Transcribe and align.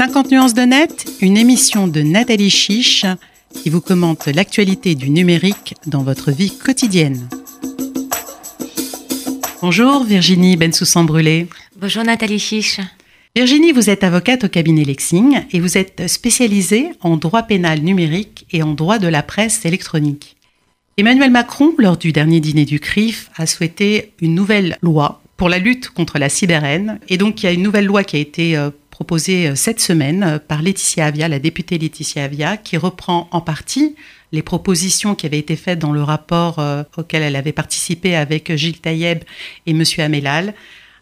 50 0.00 0.30
nuances 0.30 0.54
de 0.54 0.62
net, 0.62 1.04
une 1.20 1.36
émission 1.36 1.86
de 1.86 2.00
Nathalie 2.00 2.48
Chiche 2.48 3.04
qui 3.52 3.68
vous 3.68 3.82
commente 3.82 4.28
l'actualité 4.28 4.94
du 4.94 5.10
numérique 5.10 5.74
dans 5.86 6.02
votre 6.02 6.30
vie 6.30 6.56
quotidienne. 6.56 7.28
Bonjour 9.60 10.04
Virginie 10.04 10.56
Bensoussan-Brûlé. 10.56 11.48
Bonjour 11.78 12.02
Nathalie 12.02 12.38
Chiche. 12.38 12.80
Virginie, 13.36 13.72
vous 13.72 13.90
êtes 13.90 14.02
avocate 14.02 14.44
au 14.44 14.48
cabinet 14.48 14.84
Lexing 14.84 15.42
et 15.52 15.60
vous 15.60 15.76
êtes 15.76 16.08
spécialisée 16.08 16.92
en 17.02 17.18
droit 17.18 17.42
pénal 17.42 17.80
numérique 17.82 18.46
et 18.52 18.62
en 18.62 18.72
droit 18.72 18.98
de 18.98 19.06
la 19.08 19.22
presse 19.22 19.66
électronique. 19.66 20.38
Emmanuel 20.96 21.30
Macron, 21.30 21.74
lors 21.76 21.98
du 21.98 22.12
dernier 22.12 22.40
dîner 22.40 22.64
du 22.64 22.80
CRIF, 22.80 23.30
a 23.36 23.46
souhaité 23.46 24.14
une 24.22 24.34
nouvelle 24.34 24.78
loi 24.80 25.20
pour 25.36 25.50
la 25.50 25.58
lutte 25.58 25.90
contre 25.90 26.18
la 26.18 26.30
cyberhaine. 26.30 27.00
Et 27.10 27.18
donc, 27.18 27.42
il 27.42 27.46
y 27.46 27.48
a 27.50 27.52
une 27.52 27.62
nouvelle 27.62 27.86
loi 27.86 28.02
qui 28.02 28.16
a 28.16 28.20
été 28.20 28.56
euh, 28.56 28.70
proposée 29.00 29.48
euh, 29.48 29.54
cette 29.54 29.80
semaine 29.80 30.22
euh, 30.22 30.38
par 30.38 30.60
Laetitia 30.60 31.06
Avia, 31.06 31.26
la 31.26 31.38
députée 31.38 31.78
Laetitia 31.78 32.24
Avia, 32.24 32.58
qui 32.58 32.76
reprend 32.76 33.28
en 33.30 33.40
partie 33.40 33.96
les 34.30 34.42
propositions 34.42 35.14
qui 35.14 35.24
avaient 35.24 35.38
été 35.38 35.56
faites 35.56 35.78
dans 35.78 35.90
le 35.90 36.02
rapport 36.02 36.62
auquel 36.96 37.22
elle 37.22 37.34
avait 37.34 37.50
participé 37.50 38.14
avec 38.14 38.54
Gilles 38.54 38.78
Taïeb 38.78 39.24
et 39.66 39.72
M. 39.72 39.82
Amelal. 39.98 40.54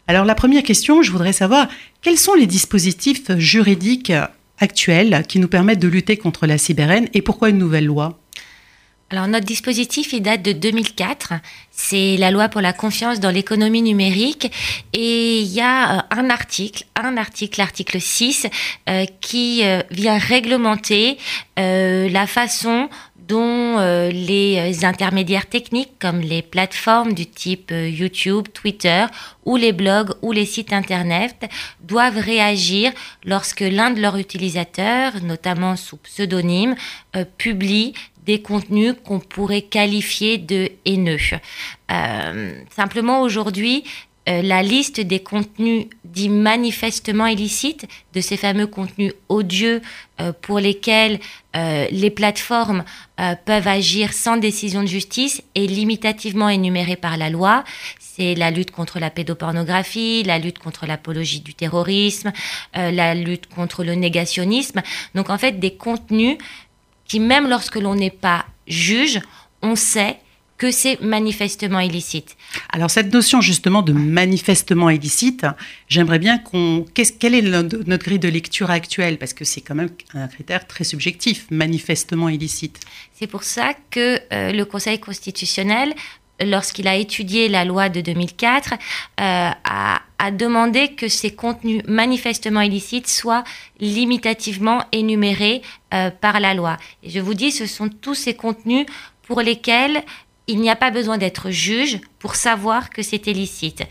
Alors, 0.07 0.25
la 0.25 0.33
première 0.33 0.63
question, 0.63 1.03
je 1.03 1.11
voudrais 1.11 1.33
savoir 1.33 1.67
quels 2.01 2.17
sont 2.17 2.33
les 2.33 2.47
dispositifs 2.47 3.29
juridiques 3.37 4.11
actuels 4.57 5.23
qui 5.27 5.37
nous 5.37 5.47
permettent 5.47 5.77
de 5.77 5.87
lutter 5.87 6.17
contre 6.17 6.47
la 6.47 6.57
cyberhaine 6.57 7.07
et 7.13 7.21
pourquoi 7.21 7.49
une 7.49 7.59
nouvelle 7.59 7.85
loi? 7.85 8.17
Alors 9.11 9.27
notre 9.27 9.45
dispositif, 9.45 10.13
il 10.13 10.21
date 10.21 10.43
de 10.43 10.51
2004. 10.51 11.33
C'est 11.71 12.15
la 12.17 12.29
loi 12.29 12.47
pour 12.47 12.61
la 12.61 12.73
confiance 12.73 13.19
dans 13.19 13.31
l'économie 13.31 13.81
numérique. 13.81 14.51
Et 14.93 15.39
il 15.39 15.47
y 15.47 15.61
a 15.61 15.97
euh, 15.97 16.01
un 16.11 16.29
article, 16.29 16.83
un 16.95 17.17
article, 17.17 17.59
l'article 17.59 17.99
6, 17.99 18.47
euh, 18.87 19.05
qui 19.19 19.61
euh, 19.63 19.81
vient 19.89 20.17
réglementer 20.17 21.17
la 21.57 22.25
façon 22.25 22.87
dont 23.17 23.77
les 24.13 24.85
intermédiaires 24.85 25.45
techniques 25.45 25.91
comme 25.99 26.21
les 26.21 26.41
plateformes 26.41 27.11
du 27.11 27.25
type 27.25 27.73
YouTube, 27.75 28.47
Twitter 28.53 29.07
ou 29.43 29.57
les 29.57 29.73
blogs 29.73 30.11
ou 30.21 30.31
les 30.31 30.45
sites 30.45 30.71
Internet 30.71 31.49
doivent 31.81 32.17
réagir 32.17 32.93
lorsque 33.25 33.59
l'un 33.59 33.91
de 33.91 33.99
leurs 33.99 34.15
utilisateurs, 34.15 35.21
notamment 35.21 35.75
sous 35.75 35.97
pseudonyme, 35.97 36.75
publie 37.37 37.93
des 38.25 38.41
contenus 38.41 38.93
qu'on 39.03 39.19
pourrait 39.19 39.61
qualifier 39.61 40.37
de 40.37 40.71
haineux. 40.85 41.17
Euh, 41.91 42.53
simplement 42.75 43.21
aujourd'hui, 43.21 43.83
euh, 44.27 44.41
la 44.41 44.61
liste 44.61 44.99
des 44.99 45.21
contenus 45.21 45.87
dits 46.03 46.29
manifestement 46.29 47.25
illicites, 47.25 47.87
de 48.13 48.21
ces 48.21 48.37
fameux 48.37 48.67
contenus 48.67 49.13
odieux 49.29 49.81
euh, 50.21 50.33
pour 50.41 50.59
lesquels 50.59 51.19
les 51.91 52.11
plateformes 52.11 52.83
peuvent 53.45 53.67
agir 53.67 54.13
sans 54.13 54.37
décision 54.37 54.83
de 54.83 54.87
justice, 54.87 55.41
est 55.55 55.65
limitativement 55.65 56.47
énumérée 56.47 56.95
par 56.95 57.17
la 57.17 57.31
loi. 57.31 57.63
C'est 57.99 58.35
la 58.35 58.51
lutte 58.51 58.69
contre 58.69 58.99
la 58.99 59.09
pédopornographie, 59.09 60.21
la 60.23 60.37
lutte 60.37 60.59
contre 60.59 60.85
l'apologie 60.85 61.39
du 61.39 61.55
terrorisme, 61.55 62.31
la 62.75 63.15
lutte 63.15 63.47
contre 63.47 63.83
le 63.83 63.95
négationnisme. 63.95 64.83
Donc 65.15 65.31
en 65.31 65.39
fait, 65.39 65.59
des 65.59 65.73
contenus 65.73 66.37
qui, 67.09 67.19
même 67.19 67.49
lorsque 67.49 67.75
l'on 67.75 67.95
n'est 67.95 68.09
pas 68.09 68.45
juge, 68.67 69.19
on 69.61 69.75
sait 69.75 70.17
que 70.59 70.71
c'est 70.71 70.99
manifestement 71.01 71.79
illicite. 71.79 72.35
Alors 72.71 72.91
cette 72.91 73.13
notion 73.13 73.39
justement 73.39 73.81
de 73.81 73.93
manifestement 73.93 74.89
illicite, 74.89 75.45
j'aimerais 75.87 76.19
bien 76.19 76.37
qu'on... 76.37 76.85
quelle 76.93 77.33
est 77.33 77.41
notre 77.41 78.03
grille 78.03 78.19
de 78.19 78.27
lecture 78.27 78.69
actuelle? 78.69 79.17
Parce 79.17 79.33
que 79.33 79.45
c'est 79.45 79.61
quand 79.61 79.75
même 79.75 79.89
un 80.13 80.27
critère 80.27 80.67
très 80.67 80.83
subjectif, 80.83 81.47
manifestement 81.49 82.27
illicite. 82.27 82.81
C'est 83.17 83.27
pour 83.27 83.43
ça 83.43 83.73
que 83.89 84.19
euh, 84.33 84.51
le 84.51 84.65
Conseil 84.65 84.99
constitutionnel 84.99 85.95
lorsqu'il 86.41 86.87
a 86.87 86.95
étudié 86.95 87.47
la 87.49 87.65
loi 87.65 87.89
de 87.89 88.01
2004, 88.01 88.73
euh, 88.73 88.75
a, 89.17 90.01
demandé 90.31 90.89
que 90.89 91.07
ces 91.07 91.31
contenus 91.31 91.81
manifestement 91.87 92.61
illicites 92.61 93.07
soient 93.07 93.43
limitativement 93.79 94.83
énumérés 94.91 95.61
euh, 95.93 96.11
par 96.11 96.39
la 96.39 96.53
loi. 96.53 96.77
Je 97.03 97.19
vous 97.19 97.33
dis, 97.33 97.51
ce 97.51 97.65
sont 97.65 97.87
tous 97.89 98.15
ces 98.15 98.35
contenus 98.35 98.85
pour 99.23 99.41
lesquels 99.41 100.03
il 100.47 100.59
n'y 100.59 100.69
a 100.69 100.75
pas 100.75 100.91
besoin 100.91 101.17
d'être 101.17 101.51
juge 101.51 101.99
pour 102.19 102.35
savoir 102.35 102.89
que 102.89 103.01
c'est 103.01 103.27
illicite 103.27 103.83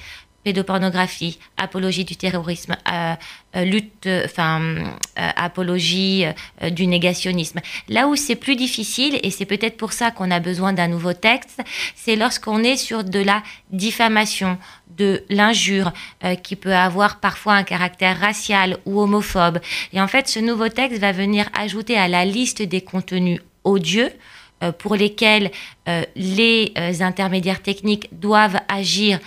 pédopornographie, 0.49 1.39
apologie 1.59 2.07
du 2.07 2.17
terrorisme, 2.17 2.75
euh, 2.91 3.15
euh, 3.55 3.65
lutte, 3.65 4.07
euh, 4.07 4.25
enfin, 4.25 4.77
apologie 5.17 6.25
du 6.71 6.87
négationnisme. 6.87 7.61
Là 7.89 8.09
où 8.09 8.17
c'est 8.17 8.35
plus 8.37 8.57
difficile, 8.57 9.21
et 9.23 9.31
c'est 9.31 9.45
peut-être 9.45 9.77
pour 9.77 9.93
ça 9.93 10.11
qu'on 10.11 10.31
a 10.31 10.41
besoin 10.41 10.73
d'un 10.73 10.89
nouveau 10.89 11.13
texte, 11.13 11.61
c'est 11.95 12.17
lorsqu'on 12.17 12.65
est 12.65 12.79
sur 12.79 13.05
de 13.05 13.19
la 13.19 13.43
diffamation, 13.71 14.57
de 14.97 15.23
l'injure, 15.29 15.93
qui 16.43 16.57
peut 16.57 16.75
avoir 16.75 17.21
parfois 17.21 17.55
un 17.55 17.63
caractère 17.63 18.19
racial 18.19 18.79
ou 18.87 19.01
homophobe. 19.01 19.59
Et 19.93 20.01
en 20.01 20.09
fait, 20.09 20.29
ce 20.29 20.41
nouveau 20.41 20.69
texte 20.69 20.99
va 20.99 21.13
venir 21.13 21.49
ajouter 21.53 21.97
à 21.97 22.09
la 22.09 22.25
liste 22.25 22.63
des 22.63 22.81
contenus 22.81 23.41
odieux, 23.65 24.11
pour 24.79 24.97
lesquels 24.97 25.53
les 26.17 26.73
intermédiaires 27.01 27.63
techniques 27.63 28.09
doivent 28.11 28.61
agir 28.69 29.21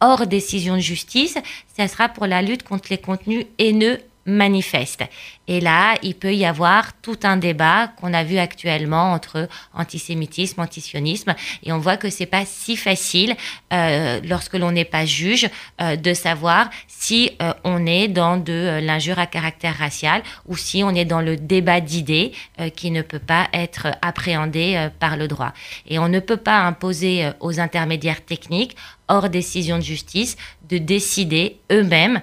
hors 0.00 0.26
décision 0.26 0.76
de 0.76 0.80
justice, 0.80 1.38
ça 1.76 1.88
sera 1.88 2.08
pour 2.08 2.26
la 2.26 2.42
lutte 2.42 2.62
contre 2.62 2.88
les 2.90 2.98
contenus 2.98 3.46
haineux 3.58 4.00
manifestes. 4.26 5.04
Et 5.48 5.60
là, 5.60 5.96
il 6.02 6.14
peut 6.14 6.34
y 6.34 6.44
avoir 6.44 6.92
tout 7.00 7.18
un 7.24 7.36
débat 7.36 7.88
qu'on 7.88 8.14
a 8.14 8.22
vu 8.22 8.38
actuellement 8.38 9.12
entre 9.12 9.48
antisémitisme, 9.74 10.60
antisionisme, 10.60 11.34
et 11.64 11.72
on 11.72 11.78
voit 11.78 11.96
que 11.96 12.08
c'est 12.08 12.26
pas 12.26 12.44
si 12.46 12.76
facile 12.76 13.34
euh, 13.72 14.20
lorsque 14.22 14.54
l'on 14.54 14.70
n'est 14.70 14.84
pas 14.84 15.04
juge 15.04 15.48
euh, 15.80 15.96
de 15.96 16.14
savoir 16.14 16.70
si 16.86 17.32
euh, 17.42 17.52
on 17.64 17.84
est 17.84 18.06
dans 18.06 18.36
de 18.36 18.78
l'injure 18.80 19.18
à 19.18 19.26
caractère 19.26 19.76
racial 19.76 20.22
ou 20.46 20.56
si 20.56 20.84
on 20.84 20.94
est 20.94 21.04
dans 21.04 21.20
le 21.20 21.36
débat 21.36 21.80
d'idées 21.80 22.32
qui 22.76 22.90
ne 22.90 23.02
peut 23.02 23.18
pas 23.18 23.48
être 23.52 23.88
appréhendé 24.02 24.88
par 24.98 25.16
le 25.16 25.26
droit. 25.26 25.52
Et 25.86 25.98
on 25.98 26.08
ne 26.08 26.20
peut 26.20 26.36
pas 26.36 26.60
imposer 26.60 27.30
aux 27.40 27.58
intermédiaires 27.58 28.24
techniques 28.24 28.76
hors 29.08 29.28
décision 29.28 29.78
de 29.78 29.82
justice 29.82 30.36
de 30.68 30.78
décider 30.78 31.58
eux-mêmes 31.72 32.20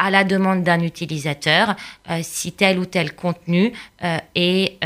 à 0.00 0.10
la 0.10 0.24
demande 0.24 0.64
d'un 0.64 0.80
utilisateur 0.80 1.76
euh, 2.10 2.20
si 2.22 2.52
tel 2.52 2.78
ou 2.78 2.86
tel 2.86 3.14
contenu 3.14 3.72
euh, 4.02 4.18
est 4.34 4.78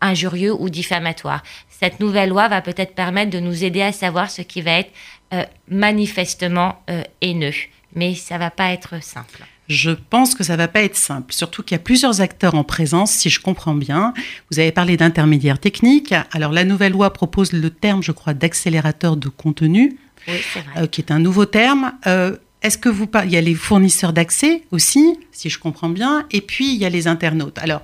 injurieux 0.00 0.52
ou 0.52 0.68
diffamatoire. 0.68 1.42
Cette 1.68 2.00
nouvelle 2.00 2.30
loi 2.30 2.48
va 2.48 2.60
peut-être 2.60 2.94
permettre 2.94 3.30
de 3.30 3.40
nous 3.40 3.64
aider 3.64 3.82
à 3.82 3.92
savoir 3.92 4.30
ce 4.30 4.42
qui 4.42 4.60
va 4.60 4.72
être 4.72 4.92
manifestement 5.68 6.82
haineux, 7.22 7.54
mais 7.94 8.14
ça 8.14 8.36
va 8.36 8.50
pas 8.50 8.72
être 8.72 9.02
simple. 9.02 9.44
Je 9.68 9.90
pense 9.90 10.34
que 10.34 10.44
ça 10.44 10.56
va 10.56 10.68
pas 10.68 10.82
être 10.82 10.96
simple, 10.96 11.32
surtout 11.32 11.62
qu'il 11.62 11.74
y 11.74 11.80
a 11.80 11.82
plusieurs 11.82 12.20
acteurs 12.20 12.54
en 12.54 12.64
présence, 12.64 13.12
si 13.12 13.30
je 13.30 13.40
comprends 13.40 13.74
bien. 13.74 14.12
Vous 14.50 14.58
avez 14.58 14.72
parlé 14.72 14.98
d'intermédiaires 14.98 15.58
techniques. 15.58 16.14
Alors 16.32 16.52
la 16.52 16.64
nouvelle 16.64 16.92
loi 16.92 17.12
propose 17.12 17.52
le 17.52 17.70
terme, 17.70 18.02
je 18.02 18.12
crois, 18.12 18.34
d'accélérateur 18.34 19.16
de 19.16 19.28
contenu, 19.30 19.96
euh, 20.76 20.86
qui 20.86 21.00
est 21.00 21.10
un 21.10 21.18
nouveau 21.18 21.46
terme. 21.46 21.92
Euh, 22.06 22.36
est-ce 22.64 22.78
que 22.78 22.88
vous 22.88 23.08
il 23.24 23.30
y 23.30 23.36
a 23.36 23.40
les 23.40 23.54
fournisseurs 23.54 24.12
d'accès 24.12 24.62
aussi, 24.72 25.18
si 25.32 25.50
je 25.50 25.58
comprends 25.58 25.90
bien, 25.90 26.26
et 26.32 26.40
puis 26.40 26.74
il 26.74 26.80
y 26.80 26.86
a 26.86 26.88
les 26.88 27.06
internautes. 27.06 27.58
Alors 27.58 27.82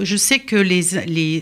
je 0.00 0.16
sais 0.16 0.38
que 0.38 0.56
les, 0.56 0.82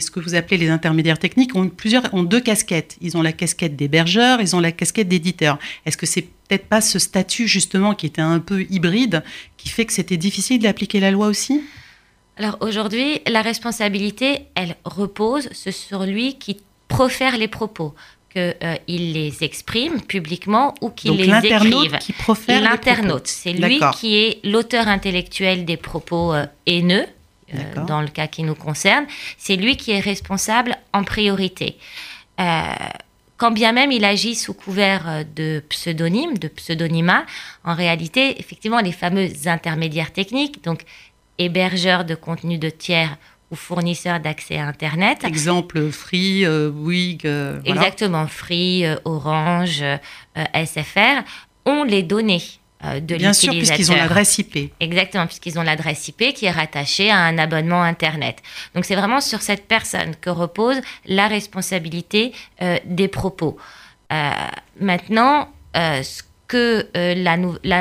ce 0.00 0.10
que 0.10 0.18
vous 0.18 0.34
appelez 0.34 0.56
les 0.56 0.68
intermédiaires 0.68 1.18
techniques 1.18 1.54
ont, 1.54 1.68
plusieurs, 1.68 2.12
ont 2.12 2.22
deux 2.22 2.40
casquettes. 2.40 2.96
Ils 3.00 3.16
ont 3.16 3.22
la 3.22 3.32
casquette 3.32 3.76
d'hébergeur, 3.76 4.40
ils 4.40 4.56
ont 4.56 4.60
la 4.60 4.72
casquette 4.72 5.06
d'éditeur. 5.06 5.58
Est-ce 5.86 5.96
que 5.96 6.06
c'est 6.06 6.22
peut-être 6.22 6.66
pas 6.66 6.80
ce 6.80 6.98
statut 6.98 7.46
justement 7.46 7.94
qui 7.94 8.06
était 8.06 8.22
un 8.22 8.40
peu 8.40 8.62
hybride 8.70 9.22
qui 9.58 9.68
fait 9.68 9.84
que 9.84 9.92
c'était 9.92 10.16
difficile 10.16 10.60
d'appliquer 10.60 10.98
la 10.98 11.10
loi 11.10 11.28
aussi? 11.28 11.60
Alors 12.36 12.56
aujourd'hui, 12.60 13.20
la 13.26 13.42
responsabilité, 13.42 14.46
elle 14.54 14.76
repose 14.84 15.52
sur 15.52 16.04
lui 16.04 16.38
qui 16.38 16.58
profère 16.88 17.36
les 17.36 17.48
propos 17.48 17.94
qu'il 18.32 18.56
euh, 18.62 18.76
les 18.88 19.44
exprime 19.44 20.00
publiquement 20.00 20.74
ou 20.80 20.90
qu'il 20.90 21.12
les 21.12 21.46
écrive. 21.46 21.98
qui 21.98 22.12
profère 22.12 22.62
L'internaute, 22.62 23.26
c'est 23.26 23.52
lui 23.52 23.80
qui 23.98 24.16
est 24.16 24.44
l'auteur 24.44 24.88
intellectuel 24.88 25.64
des 25.64 25.76
propos 25.76 26.32
euh, 26.32 26.46
haineux 26.66 27.06
euh, 27.54 27.84
dans 27.86 28.00
le 28.00 28.08
cas 28.08 28.26
qui 28.26 28.42
nous 28.42 28.54
concerne, 28.54 29.04
c'est 29.36 29.56
lui 29.56 29.76
qui 29.76 29.90
est 29.90 30.00
responsable 30.00 30.76
en 30.92 31.04
priorité. 31.04 31.76
Quand 33.36 33.50
bien 33.50 33.72
même 33.72 33.92
il 33.92 34.04
agit 34.04 34.34
sous 34.34 34.54
couvert 34.54 35.24
de 35.36 35.62
pseudonyme, 35.68 36.38
de 36.38 36.48
pseudonymat, 36.48 37.24
en 37.64 37.74
réalité, 37.74 38.38
effectivement, 38.40 38.80
les 38.80 38.92
fameux 38.92 39.28
intermédiaires 39.46 40.12
techniques, 40.12 40.64
donc 40.64 40.84
hébergeurs 41.38 42.04
de 42.04 42.14
contenu 42.14 42.58
de 42.58 42.70
tiers 42.70 43.16
ou 43.52 43.54
fournisseurs 43.54 44.18
d'accès 44.18 44.58
à 44.58 44.66
Internet. 44.66 45.22
Exemple, 45.22 45.90
Free, 45.90 46.44
Bouygues. 46.72 47.30
Exactement, 47.64 48.26
Free, 48.26 48.84
Orange, 49.04 49.84
SFR, 50.34 51.22
ont 51.66 51.84
les 51.84 52.02
données 52.02 52.42
de. 52.82 53.16
Bien 53.16 53.32
sûr, 53.32 53.52
puisqu'ils 53.52 53.92
ont 53.92 53.96
l'adresse 53.96 54.38
IP. 54.38 54.72
Exactement, 54.80 55.26
puisqu'ils 55.26 55.58
ont 55.58 55.62
l'adresse 55.62 56.08
IP 56.08 56.32
qui 56.34 56.46
est 56.46 56.50
rattachée 56.50 57.10
à 57.10 57.18
un 57.18 57.38
abonnement 57.38 57.82
Internet. 57.82 58.38
Donc 58.74 58.86
c'est 58.86 58.96
vraiment 58.96 59.20
sur 59.20 59.42
cette 59.42 59.68
personne 59.68 60.16
que 60.20 60.30
repose 60.30 60.80
la 61.06 61.28
responsabilité 61.28 62.32
des 62.84 63.08
propos. 63.08 63.58
maintenant, 64.80 65.48
ce 65.74 66.22
que 66.52 66.86
euh, 66.98 67.14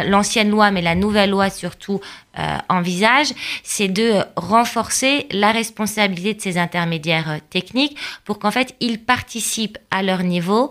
l'ancienne 0.06 0.50
loi, 0.50 0.72
mais 0.72 0.82
la 0.82 0.96
nouvelle 0.96 1.32
loi 1.32 1.50
surtout, 1.50 2.00
euh, 2.40 2.58
envisage, 2.70 3.34
c'est 3.64 3.90
de 3.90 4.22
renforcer 4.38 5.28
la 5.32 5.52
responsabilité 5.52 6.36
de 6.36 6.42
ces 6.42 6.58
intermédiaires 6.58 7.30
euh, 7.30 7.38
techniques 7.50 7.98
pour 8.24 8.40
qu'en 8.40 8.50
fait, 8.50 8.74
ils 8.80 9.04
participent 9.04 9.78
à 9.92 10.04
leur 10.04 10.24
niveau 10.24 10.70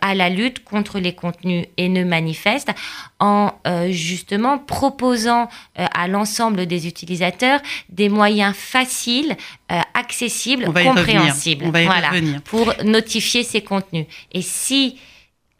à 0.00 0.14
la 0.14 0.28
lutte 0.28 0.62
contre 0.62 1.00
les 1.00 1.12
contenus 1.12 1.66
haineux 1.76 2.04
manifestes 2.04 2.70
en 3.18 3.50
justement 3.88 4.56
proposant 4.56 5.48
à 5.74 6.06
l'ensemble 6.06 6.66
des 6.66 6.86
utilisateurs 6.86 7.58
des 7.88 8.08
moyens 8.08 8.54
faciles, 8.54 9.36
accessibles, 9.94 10.66
compréhensibles. 10.66 11.64
Voilà, 11.64 12.12
pour 12.44 12.72
notifier 12.84 13.42
ces 13.42 13.62
contenus. 13.62 14.06
Et 14.30 14.42
si 14.42 14.98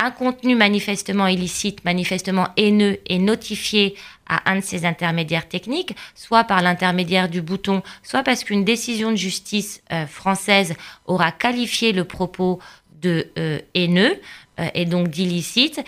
un 0.03 0.11
contenu 0.11 0.57
manifestement 0.57 1.29
illicite, 1.29 1.85
manifestement 1.85 2.49
haineux 2.57 2.99
est 3.09 3.19
notifié 3.19 3.95
à 4.27 4.51
un 4.51 4.57
de 4.57 4.61
ces 4.65 4.85
intermédiaires 4.85 5.49
techniques, 5.49 5.95
soit 6.15 6.45
par 6.45 6.61
l'intermédiaire 6.61 7.29
du 7.29 7.41
bouton, 7.41 7.83
soit 8.03 8.23
parce 8.23 8.43
qu'une 8.43 8.65
décision 8.65 9.13
de 9.13 9.17
justice 9.17 9.83
euh, 9.93 10.07
française 10.07 10.75
aura 11.07 11.31
qualifié 11.31 11.93
le 11.93 12.05
propos 12.05 12.59
de 13.01 13.29
euh, 13.39 13.61
haineux 13.75 14.21
euh, 14.59 14.69
et 14.75 14.87
donc 14.87 15.09
d'illicite, 15.09 15.81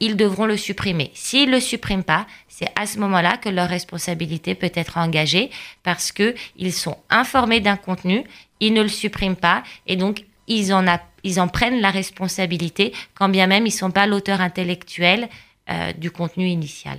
ils 0.00 0.16
devront 0.16 0.46
le 0.46 0.56
supprimer. 0.56 1.10
S'ils 1.14 1.48
ne 1.50 1.54
le 1.56 1.60
suppriment 1.60 2.04
pas, 2.04 2.26
c'est 2.48 2.68
à 2.74 2.86
ce 2.86 2.98
moment-là 2.98 3.36
que 3.36 3.48
leur 3.48 3.68
responsabilité 3.68 4.54
peut 4.54 4.72
être 4.74 4.96
engagée 4.96 5.50
parce 5.82 6.10
qu'ils 6.10 6.72
sont 6.72 6.96
informés 7.10 7.60
d'un 7.60 7.76
contenu, 7.76 8.24
ils 8.60 8.72
ne 8.72 8.82
le 8.82 8.88
suppriment 8.88 9.36
pas 9.36 9.62
et 9.86 9.96
donc 9.96 10.24
ils 10.48 10.72
en, 10.72 10.86
ils 11.24 11.40
en 11.40 11.48
prennent 11.48 11.80
la 11.80 11.90
responsabilité, 11.90 12.92
quand 13.14 13.28
bien 13.28 13.46
même 13.46 13.66
ils 13.66 13.70
ne 13.72 13.78
sont 13.78 13.90
pas 13.90 14.06
l'auteur 14.06 14.40
intellectuel 14.40 15.28
euh, 15.70 15.92
du 15.92 16.10
contenu 16.10 16.46
initial. 16.46 16.98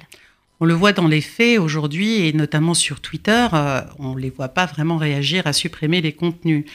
On 0.60 0.66
le 0.66 0.74
voit 0.74 0.92
dans 0.92 1.08
les 1.08 1.22
faits 1.22 1.58
aujourd'hui, 1.58 2.28
et 2.28 2.34
notamment 2.34 2.74
sur 2.74 3.00
Twitter, 3.00 3.48
euh, 3.54 3.82
on 3.98 4.14
ne 4.14 4.20
les 4.20 4.30
voit 4.30 4.50
pas 4.50 4.66
vraiment 4.66 4.98
réagir 4.98 5.48
à 5.48 5.54
supprimer 5.54 6.02
les 6.02 6.12
contenus. 6.12 6.66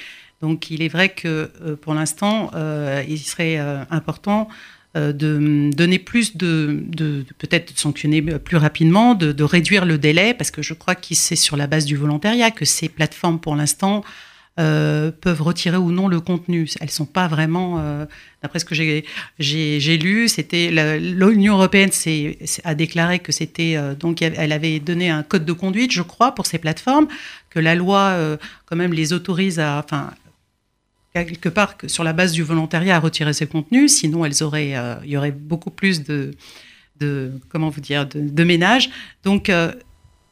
Donc 0.41 0.70
il 0.70 0.82
est 0.82 0.88
vrai 0.88 1.11
que 1.11 1.52
euh, 1.62 1.76
pour 1.76 1.94
l'instant, 1.94 2.50
il 3.06 3.19
serait 3.19 3.58
important 3.91 4.49
de 4.94 5.70
donner 5.75 5.99
plus 5.99 6.37
de, 6.37 6.85
peut-être 7.38 7.75
de 7.75 7.79
sanctionner 7.79 8.23
plus 8.23 8.56
rapidement, 8.56 9.14
de, 9.14 9.32
de, 9.32 9.44
réduire 9.44 9.85
le 9.85 9.99
délai, 9.99 10.35
parce 10.35 10.52
que 10.52 10.62
je 10.62 10.73
crois 10.73 10.94
que 10.94 11.14
c'est 11.14 11.37
sur 11.37 11.56
la 11.56 11.67
base 11.67 11.85
du 11.85 11.96
volontariat 11.96 12.52
que 12.52 12.64
ces 12.64 12.88
plateformes, 12.88 13.41
pour 13.41 13.56
l'instant, 13.56 14.05
euh, 14.61 15.11
peuvent 15.11 15.43
retirer 15.43 15.79
ou 15.79 15.91
non 15.91 16.06
le 16.06 16.21
contenu. 16.21 16.71
Elles 16.81 16.91
sont 16.91 17.06
pas 17.06 17.27
vraiment, 17.27 17.81
euh, 17.81 18.06
d'après 18.41 18.61
ce 18.61 18.65
que 18.65 18.77
j'ai 18.77 19.99
lu, 19.99 20.29
c'était 20.29 20.71
l'Union 21.01 21.55
européenne 21.55 21.91
a 22.62 22.75
déclaré 22.77 23.19
que 23.19 23.33
c'était 23.33 23.75
euh, 23.77 23.97
donc 23.97 24.23
elle 24.23 24.53
avait 24.53 24.79
donné 24.79 25.11
un 25.11 25.25
code 25.25 25.45
de 25.45 25.53
conduite, 25.53 25.91
je 25.91 26.03
crois, 26.03 26.37
pour 26.37 26.47
ces 26.47 26.59
plateformes, 26.59 27.09
que 27.51 27.59
la 27.59 27.75
loi 27.75 28.17
quand 28.67 28.77
même 28.77 28.93
les 28.93 29.12
autorise 29.12 29.59
à, 29.59 29.83
enfin 29.85 30.12
quelque 31.15 31.49
part 31.49 31.75
sur 31.89 32.05
la 32.05 32.12
base 32.12 32.31
du 32.31 32.45
volontariat 32.45 32.95
à 32.95 33.01
retirer 33.01 33.33
ces 33.33 33.49
contenus, 33.49 33.93
sinon 33.93 34.25
elles 34.25 34.45
auraient, 34.45 34.75
il 35.03 35.11
y 35.11 35.17
aurait 35.17 35.33
beaucoup 35.33 35.71
plus 35.71 36.05
de, 36.05 36.31
de 37.01 37.33
comment 37.49 37.71
vous 37.71 37.81
dire, 37.81 38.06
de, 38.06 38.21
de 38.21 38.45
ménages. 38.45 38.89
Donc 39.25 39.51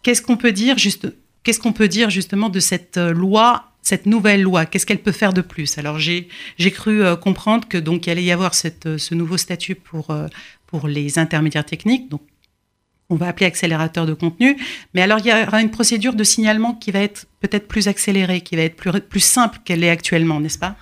qu'est-ce 0.04 0.22
qu'on 0.22 0.36
peut 0.36 0.52
dire 0.52 0.78
juste 0.78 1.08
Qu'est-ce 1.42 1.58
qu'on 1.58 1.72
peut 1.72 1.88
dire 1.88 2.08
justement 2.08 2.50
de 2.50 2.60
cette 2.60 2.98
loi 2.98 3.71
cette 3.82 4.06
nouvelle 4.06 4.42
loi, 4.42 4.64
qu'est-ce 4.64 4.86
qu'elle 4.86 5.02
peut 5.02 5.12
faire 5.12 5.32
de 5.32 5.40
plus? 5.40 5.76
Alors 5.76 5.98
j'ai 5.98 6.28
cru 6.70 7.02
euh, 7.02 7.16
comprendre 7.16 7.66
que 7.68 7.76
donc 7.76 8.06
il 8.06 8.10
allait 8.10 8.22
y 8.22 8.30
avoir 8.32 8.54
cette, 8.54 8.86
euh, 8.86 8.98
ce 8.98 9.14
nouveau 9.14 9.36
statut 9.36 9.74
pour 9.74 10.10
euh, 10.10 10.28
pour 10.66 10.88
les 10.88 11.18
intermédiaires 11.18 11.66
techniques, 11.66 12.08
donc 12.08 12.22
on 13.10 13.16
va 13.16 13.26
appeler 13.26 13.44
accélérateur 13.44 14.06
de 14.06 14.14
contenu. 14.14 14.56
Mais 14.94 15.02
alors 15.02 15.18
il 15.18 15.26
y 15.26 15.32
aura 15.32 15.60
une 15.60 15.70
procédure 15.70 16.14
de 16.14 16.24
signalement 16.24 16.74
qui 16.74 16.92
va 16.92 17.00
être 17.00 17.26
peut-être 17.40 17.68
plus 17.68 17.88
accélérée, 17.88 18.40
qui 18.40 18.56
va 18.56 18.62
être 18.62 18.76
plus 18.76 18.92
plus 19.00 19.20
simple 19.20 19.58
qu'elle 19.64 19.84
est 19.84 19.90
actuellement, 19.90 20.40
n'est-ce 20.40 20.58
pas? 20.58 20.76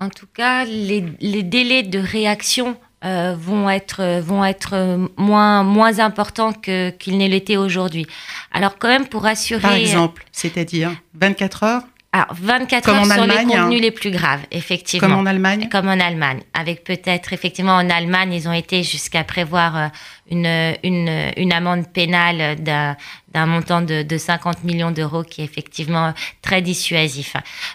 En 0.00 0.08
tout 0.08 0.26
cas, 0.32 0.64
les, 0.64 1.04
les 1.20 1.42
délais 1.42 1.82
de 1.82 1.98
réaction 1.98 2.76
vont 3.02 3.68
être 3.68 4.20
vont 4.20 4.42
être 4.46 5.10
moins 5.18 5.62
moins 5.62 5.98
importants 5.98 6.54
que 6.54 6.88
qu'il 6.88 7.18
n'est 7.18 7.28
l'été 7.28 7.58
aujourd'hui. 7.58 8.06
Alors 8.50 8.78
quand 8.78 8.88
même 8.88 9.06
pour 9.06 9.26
assurer 9.26 9.60
Par 9.60 9.74
exemple, 9.74 10.24
c'est-à-dire 10.32 10.90
24 11.12 11.62
heures? 11.64 11.82
Alors, 12.14 12.28
24 12.40 12.88
heures 12.90 13.06
sur 13.06 13.26
les 13.26 13.34
contenus 13.34 13.56
hein. 13.56 13.70
les 13.70 13.90
plus 13.90 14.12
graves, 14.12 14.42
effectivement. 14.52 15.08
Comme 15.08 15.18
en 15.18 15.26
Allemagne 15.26 15.68
Comme 15.68 15.88
en 15.88 15.98
Allemagne. 15.98 16.42
Avec 16.54 16.84
peut-être, 16.84 17.32
effectivement, 17.32 17.74
en 17.74 17.90
Allemagne, 17.90 18.32
ils 18.32 18.48
ont 18.48 18.52
été 18.52 18.84
jusqu'à 18.84 19.24
prévoir 19.24 19.76
euh, 19.76 19.88
une, 20.30 20.76
une, 20.84 21.32
une 21.36 21.52
amende 21.52 21.88
pénale 21.92 22.54
d'un 22.62 23.46
montant 23.46 23.82
de, 23.82 24.04
de 24.04 24.16
50 24.16 24.62
millions 24.62 24.92
d'euros 24.92 25.24
qui 25.24 25.40
est 25.40 25.44
effectivement 25.44 26.14
très 26.40 26.62
dissuasif. 26.62 27.34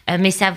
Euh, 0.09 0.15
mais 0.17 0.31
ça, 0.31 0.53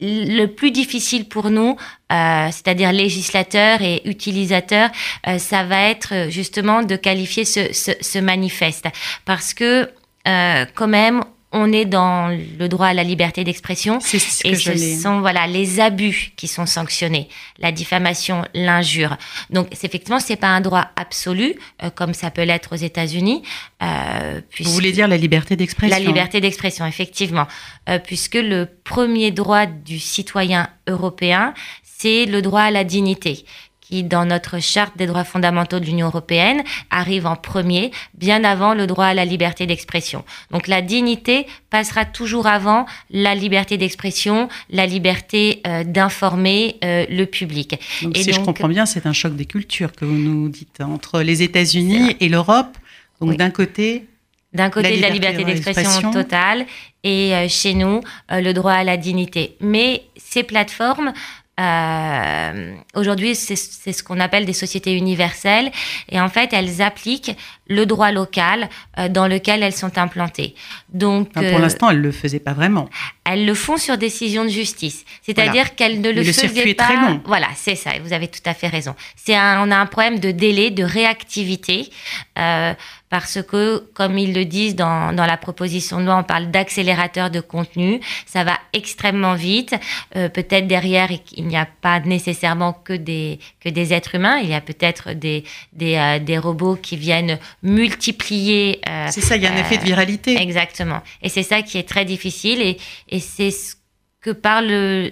le 0.00 0.46
plus 0.46 0.70
difficile 0.70 1.28
pour 1.28 1.50
nous, 1.50 1.76
euh, 2.12 2.48
c'est-à-dire 2.52 2.92
législateurs 2.92 3.82
et 3.82 4.00
utilisateurs, 4.04 4.90
euh, 5.26 5.38
ça 5.38 5.64
va 5.64 5.88
être 5.88 6.30
justement 6.30 6.84
de 6.84 6.94
qualifier 6.94 7.44
ce, 7.44 7.72
ce, 7.72 7.90
ce 8.00 8.20
manifeste. 8.20 8.86
Parce 9.24 9.54
que, 9.54 9.90
euh, 10.28 10.66
quand 10.76 10.88
même, 10.88 11.24
on 11.54 11.72
est 11.72 11.84
dans 11.84 12.28
le 12.58 12.68
droit 12.68 12.88
à 12.88 12.94
la 12.94 13.04
liberté 13.04 13.44
d'expression. 13.44 14.00
Et 14.44 14.56
ce 14.56 15.00
sont 15.00 15.20
voilà 15.20 15.46
les 15.46 15.78
abus 15.80 16.32
qui 16.36 16.48
sont 16.48 16.66
sanctionnés, 16.66 17.28
la 17.58 17.70
diffamation, 17.70 18.44
l'injure. 18.54 19.16
Donc 19.50 19.68
effectivement, 19.72 20.18
c'est 20.18 20.36
pas 20.36 20.48
un 20.48 20.60
droit 20.60 20.88
absolu 20.96 21.54
euh, 21.82 21.90
comme 21.90 22.12
ça 22.12 22.32
peut 22.32 22.42
l'être 22.42 22.74
aux 22.74 22.82
États-Unis. 22.90 23.42
Euh, 23.82 24.40
Vous 24.60 24.72
voulez 24.72 24.90
dire 24.90 25.06
la 25.06 25.16
liberté 25.16 25.54
d'expression. 25.54 25.96
La 25.96 26.04
liberté 26.04 26.40
d'expression, 26.40 26.86
effectivement, 26.86 27.46
euh, 27.88 28.00
puisque 28.00 28.34
le 28.34 28.68
premier 28.82 29.30
droit 29.30 29.66
du 29.66 30.00
citoyen 30.00 30.68
européen, 30.88 31.54
c'est 31.84 32.26
le 32.26 32.42
droit 32.42 32.62
à 32.62 32.70
la 32.72 32.82
dignité 32.82 33.44
qui, 33.86 34.02
dans 34.02 34.24
notre 34.24 34.60
charte 34.60 34.96
des 34.96 35.06
droits 35.06 35.24
fondamentaux 35.24 35.78
de 35.78 35.84
l'Union 35.84 36.06
européenne, 36.06 36.62
arrive 36.90 37.26
en 37.26 37.36
premier, 37.36 37.90
bien 38.14 38.42
avant 38.42 38.72
le 38.72 38.86
droit 38.86 39.04
à 39.04 39.14
la 39.14 39.26
liberté 39.26 39.66
d'expression. 39.66 40.24
Donc 40.50 40.68
la 40.68 40.80
dignité 40.80 41.46
passera 41.68 42.06
toujours 42.06 42.46
avant 42.46 42.86
la 43.10 43.34
liberté 43.34 43.76
d'expression, 43.76 44.48
la 44.70 44.86
liberté 44.86 45.60
euh, 45.66 45.84
d'informer 45.84 46.76
euh, 46.82 47.04
le 47.10 47.26
public. 47.26 47.78
Donc, 48.02 48.16
si 48.16 48.32
je 48.32 48.40
comprends 48.40 48.68
bien, 48.68 48.86
c'est 48.86 49.06
un 49.06 49.12
choc 49.12 49.36
des 49.36 49.44
cultures 49.44 49.92
que 49.92 50.06
vous 50.06 50.16
nous 50.16 50.48
dites 50.48 50.80
entre 50.80 51.20
les 51.20 51.42
États-Unis 51.42 52.16
et 52.20 52.28
l'Europe. 52.28 52.78
Donc 53.20 53.36
d'un 53.36 53.50
côté, 53.50 54.06
d'un 54.54 54.70
côté, 54.70 54.96
la 54.96 55.10
liberté 55.10 55.44
d'expression 55.44 56.10
totale 56.10 56.64
et 57.02 57.34
euh, 57.34 57.48
chez 57.48 57.74
nous, 57.74 58.00
le 58.30 58.52
droit 58.52 58.72
à 58.72 58.84
la 58.84 58.96
dignité. 58.96 59.56
Mais 59.60 60.04
ces 60.16 60.42
plateformes 60.42 61.12
euh, 61.60 62.74
Aujourd'hui, 62.94 63.34
c'est 63.34 63.56
ce 63.56 64.02
qu'on 64.02 64.20
appelle 64.20 64.44
des 64.44 64.52
sociétés 64.52 64.96
universelles. 64.96 65.70
Et 66.08 66.20
en 66.20 66.28
fait, 66.28 66.52
elles 66.52 66.82
appliquent 66.82 67.36
le 67.66 67.86
droit 67.86 68.12
local 68.12 68.68
euh, 68.98 69.08
dans 69.08 69.26
lequel 69.26 69.62
elles 69.62 69.74
sont 69.74 69.98
implantées. 69.98 70.54
Donc, 70.90 71.32
pour 71.32 71.42
euh, 71.42 71.58
l'instant, 71.58 71.90
elles 71.90 72.00
le 72.00 72.12
faisaient 72.12 72.40
pas 72.40 72.52
vraiment. 72.52 72.88
Elles 73.24 73.46
le 73.46 73.54
font 73.54 73.76
sur 73.76 73.96
décision 73.96 74.44
de 74.44 74.50
justice, 74.50 75.04
c'est-à-dire 75.22 75.74
qu'elles 75.74 76.00
ne 76.00 76.10
le, 76.10 76.22
le 76.22 76.24
faisaient 76.24 76.74
pas. 76.74 76.84
Est 76.84 76.94
très 76.94 76.96
long. 76.96 77.20
Voilà, 77.24 77.48
c'est 77.56 77.76
ça. 77.76 77.90
Vous 78.02 78.12
avez 78.12 78.28
tout 78.28 78.42
à 78.44 78.54
fait 78.54 78.68
raison. 78.68 78.94
C'est 79.16 79.34
on 79.36 79.70
a 79.70 79.76
un 79.76 79.86
problème 79.86 80.18
de 80.18 80.30
délai, 80.30 80.70
de 80.70 80.84
réactivité. 80.84 81.90
Euh, 82.38 82.74
parce 83.14 83.40
que, 83.42 83.78
comme 83.94 84.18
ils 84.18 84.34
le 84.34 84.44
disent 84.44 84.74
dans, 84.74 85.12
dans 85.12 85.24
la 85.24 85.36
proposition 85.36 86.00
de 86.00 86.04
loi, 86.06 86.16
on 86.16 86.24
parle 86.24 86.50
d'accélérateur 86.50 87.30
de 87.30 87.38
contenu. 87.38 88.00
Ça 88.26 88.42
va 88.42 88.58
extrêmement 88.72 89.34
vite. 89.34 89.72
Euh, 90.16 90.28
peut-être 90.28 90.66
derrière, 90.66 91.10
il 91.36 91.46
n'y 91.46 91.56
a 91.56 91.68
pas 91.80 92.00
nécessairement 92.00 92.72
que 92.72 92.92
des, 92.92 93.38
que 93.60 93.68
des 93.68 93.92
êtres 93.92 94.16
humains. 94.16 94.38
Il 94.38 94.48
y 94.48 94.54
a 94.54 94.60
peut-être 94.60 95.12
des, 95.12 95.44
des, 95.72 95.94
euh, 95.94 96.18
des, 96.18 96.38
robots 96.38 96.74
qui 96.74 96.96
viennent 96.96 97.38
multiplier. 97.64 98.80
Euh, 98.88 99.08
c'est 99.10 99.20
ça, 99.20 99.36
il 99.36 99.42
y 99.42 99.46
a 99.46 99.52
un 99.52 99.56
effet 99.56 99.78
de 99.78 99.84
viralité. 99.84 100.40
Exactement. 100.40 101.02
Et 101.20 101.28
c'est 101.28 101.42
ça 101.42 101.62
qui 101.62 101.78
est 101.78 101.88
très 101.88 102.04
difficile. 102.04 102.62
Et, 102.62 102.78
et 103.08 103.18
c'est 103.18 103.50
ce 103.50 103.74
que 104.20 104.30
par 104.30 104.62
le 104.62 105.10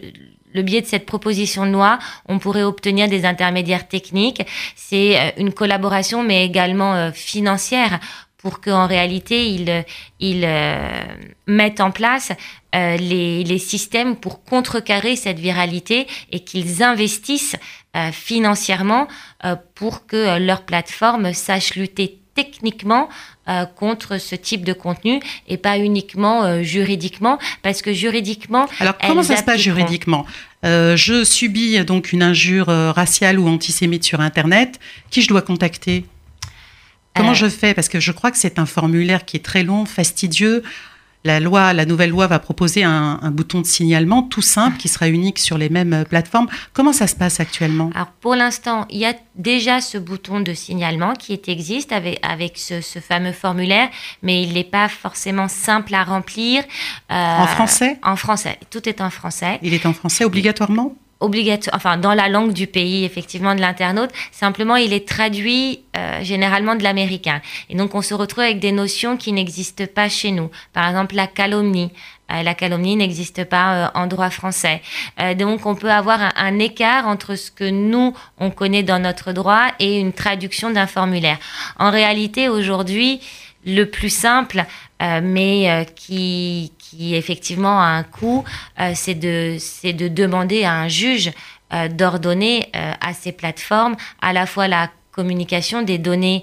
le 0.54 0.62
biais 0.62 0.80
de 0.80 0.87
cette 0.87 1.06
proposition 1.06 1.66
de 1.66 1.73
loi, 1.73 1.99
on 2.28 2.38
pourrait 2.38 2.62
obtenir 2.62 3.09
des 3.09 3.25
intermédiaires 3.25 3.88
techniques. 3.88 4.42
C'est 4.76 5.18
euh, 5.18 5.30
une 5.38 5.52
collaboration, 5.52 6.23
mais 6.23 6.44
également 6.44 6.94
euh, 6.94 7.11
financière 7.12 8.00
pour 8.38 8.61
qu'en 8.61 8.88
réalité, 8.88 9.49
ils, 9.49 9.85
ils 10.18 10.44
euh, 10.44 11.04
mettent 11.47 11.80
en 11.80 11.92
place 11.92 12.32
les, 12.73 13.44
les, 13.44 13.59
systèmes 13.59 14.16
pour 14.16 14.42
contrecarrer 14.42 15.14
cette 15.14 15.38
viralité 15.38 16.09
et 16.32 16.40
qu'ils 16.40 16.82
investissent 16.82 17.54
financièrement 18.11 19.06
pour 19.75 20.06
que 20.06 20.38
leur 20.38 20.62
plateforme 20.62 21.35
sache 21.35 21.76
lutter 21.76 22.22
techniquement 22.34 23.08
euh, 23.48 23.64
contre 23.66 24.18
ce 24.18 24.34
type 24.34 24.64
de 24.64 24.72
contenu 24.72 25.20
et 25.48 25.56
pas 25.56 25.78
uniquement 25.78 26.44
euh, 26.44 26.62
juridiquement, 26.62 27.38
parce 27.62 27.82
que 27.82 27.92
juridiquement. 27.92 28.66
Alors 28.80 28.96
comment 28.98 29.22
ça 29.22 29.36
se 29.36 29.42
passe 29.42 29.60
juridiquement? 29.60 30.26
Euh, 30.64 30.96
Je 30.96 31.24
subis 31.24 31.84
donc 31.84 32.12
une 32.12 32.22
injure 32.22 32.66
raciale 32.66 33.38
ou 33.38 33.48
antisémite 33.48 34.04
sur 34.04 34.20
Internet. 34.20 34.78
Qui 35.10 35.22
je 35.22 35.28
dois 35.28 35.42
contacter? 35.42 36.04
Comment 37.14 37.34
je 37.34 37.48
fais? 37.48 37.74
Parce 37.74 37.88
que 37.88 38.00
je 38.00 38.12
crois 38.12 38.30
que 38.30 38.38
c'est 38.38 38.58
un 38.58 38.66
formulaire 38.66 39.24
qui 39.26 39.36
est 39.36 39.44
très 39.44 39.64
long, 39.64 39.84
fastidieux 39.84 40.62
la 41.25 41.41
loi, 41.41 41.73
la 41.73 41.87
nouvelle 41.87 42.11
loi 42.11 42.26
va 42.26 42.38
proposer 42.38 42.83
un, 42.85 43.19
bouton 43.31 43.61
de 43.61 43.67
signalement 43.67 44.23
tout 44.23 44.43
simple 44.43 44.76
qui 44.76 44.88
sera 44.88 45.09
unique 45.09 45.38
sur 45.38 45.57
les 45.57 45.69
mêmes 45.69 45.93
euh, 45.93 46.05
plateformes. 46.05 46.49
Comment 46.73 46.93
ça 46.93 47.07
se 47.07 47.14
passe 47.14 47.41
actuellement? 47.41 47.91
Alors 47.95 48.09
pour 48.21 48.35
l'instant, 48.35 48.87
il 48.91 48.99
y 48.99 49.07
a 49.07 49.14
déjà 49.37 49.81
ce 49.81 49.99
bouton 49.99 50.41
de 50.41 50.52
signalement 50.52 51.14
qui 51.14 51.41
existe 51.47 51.93
avec, 51.93 52.19
avec 52.23 52.59
ce, 52.59 52.81
fameux 53.00 53.33
formulaire, 53.33 53.88
mais 54.23 54.43
il 54.43 54.55
n'est 54.55 54.64
pas 54.64 54.88
forcément 54.88 55.49
simple 55.49 55.95
à 55.95 56.05
remplir. 56.05 56.64
Euh, 57.11 57.14
en 57.14 57.47
français? 57.47 57.99
En 58.02 58.17
français. 58.17 58.59
Tout 58.71 58.88
est 58.88 59.00
en 59.00 59.11
français. 59.11 59.59
Il 59.62 59.75
est 59.75 59.87
en 59.87 59.93
français 59.93 60.25
obligatoirement? 60.25 60.95
Obligatoire, 61.23 61.75
enfin 61.76 61.97
dans 61.97 62.14
la 62.14 62.29
langue 62.29 62.52
du 62.52 62.67
pays 62.67 63.05
effectivement 63.05 63.55
de 63.55 63.61
l'internaute. 63.61 64.11
Simplement, 64.31 64.76
il 64.76 64.93
est 64.93 65.09
traduit 65.09 65.81
euh, 65.97 66.23
généralement 66.23 66.75
de 66.75 66.83
l'américain. 66.83 67.41
Et 67.69 67.76
donc, 67.76 67.95
on 67.95 68.02
se 68.02 68.14
retrouve 68.14 68.45
avec 68.45 68.61
des 68.61 68.73
notions 68.73 69.17
qui 69.17 69.33
n'existent 69.33 69.85
pas 69.95 70.09
chez 70.09 70.31
nous. 70.31 70.50
Par 70.73 70.88
exemple, 70.88 71.14
la 71.14 71.26
calomnie. 71.26 71.91
Euh, 72.33 72.43
la 72.43 72.55
calomnie 72.55 72.97
n'existe 72.97 73.45
pas 73.45 73.75
euh, 73.75 73.88
en 73.95 74.07
droit 74.07 74.31
français. 74.31 74.81
donc, 75.38 75.67
on 75.67 75.75
peut 75.75 75.91
avoir 75.91 76.21
un, 76.21 76.33
un, 76.37 76.59
écart 76.59 77.07
entre 77.07 77.35
ce 77.35 77.50
que 77.50 77.69
nous 77.69 78.14
on 78.38 78.50
connaît 78.50 78.83
dans 78.83 78.99
notre 78.99 79.33
droit 79.33 79.67
et 79.79 79.99
une 79.99 80.12
traduction 80.12 80.71
d'un 80.71 80.87
formulaire. 80.87 81.38
En 81.79 81.91
réalité, 81.91 82.49
aujourd'hui, 82.49 83.21
le 83.64 83.85
plus 83.85 84.11
simple, 84.11 84.64
mais 85.00 85.87
qui, 85.97 86.73
qui 86.92 87.14
effectivement 87.14 87.81
a 87.81 87.87
un 87.87 88.02
coût, 88.02 88.45
euh, 88.78 88.92
c'est 88.95 89.14
de, 89.14 89.57
de 89.92 90.09
demander 90.09 90.64
à 90.64 90.75
un 90.75 90.88
juge 90.88 91.33
euh, 91.73 91.88
d'ordonner 91.88 92.69
euh, 92.76 92.92
à 93.00 93.14
ces 93.14 93.33
plateformes 93.33 93.97
à 94.21 94.33
la 94.33 94.45
fois 94.47 94.69
la 94.69 94.90
communication 95.11 95.83
des 95.83 95.99
données 95.99 96.42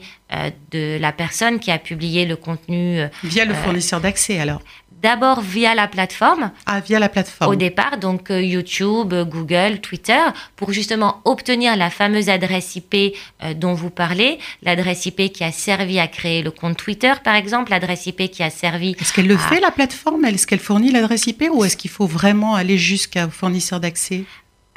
de 0.71 0.99
la 0.99 1.11
personne 1.11 1.57
qui 1.57 1.71
a 1.71 1.79
publié 1.79 2.27
le 2.27 2.35
contenu. 2.35 3.01
Via 3.23 3.45
le 3.45 3.55
fournisseur 3.55 3.99
d'accès 3.99 4.39
alors 4.39 4.61
D'abord 5.01 5.41
via 5.41 5.75
la 5.75 5.87
plateforme. 5.87 6.51
Ah, 6.65 6.81
via 6.81 6.99
la 6.99 7.07
plateforme. 7.07 7.51
Au 7.51 7.55
départ, 7.55 7.97
donc 7.97 8.31
euh, 8.31 8.41
YouTube, 8.41 9.13
Google, 9.13 9.79
Twitter, 9.81 10.19
pour 10.57 10.73
justement 10.73 11.21
obtenir 11.23 11.77
la 11.77 11.89
fameuse 11.89 12.27
adresse 12.27 12.75
IP 12.75 13.15
euh, 13.43 13.53
dont 13.53 13.73
vous 13.73 13.89
parlez, 13.89 14.39
l'adresse 14.61 15.05
IP 15.05 15.31
qui 15.31 15.43
a 15.43 15.51
servi 15.51 15.99
à 15.99 16.07
créer 16.07 16.41
le 16.41 16.51
compte 16.51 16.77
Twitter, 16.77 17.13
par 17.23 17.35
exemple, 17.35 17.71
l'adresse 17.71 18.07
IP 18.07 18.29
qui 18.29 18.43
a 18.43 18.49
servi. 18.49 18.95
Est-ce 18.99 19.13
qu'elle 19.13 19.27
le 19.27 19.37
fait, 19.37 19.59
la 19.61 19.71
plateforme? 19.71 20.25
Est-ce 20.25 20.45
qu'elle 20.45 20.59
fournit 20.59 20.91
l'adresse 20.91 21.27
IP 21.27 21.45
ou 21.51 21.63
est-ce 21.63 21.77
qu'il 21.77 21.91
faut 21.91 22.07
vraiment 22.07 22.55
aller 22.55 22.77
jusqu'au 22.77 23.29
fournisseur 23.29 23.79
d'accès? 23.79 24.25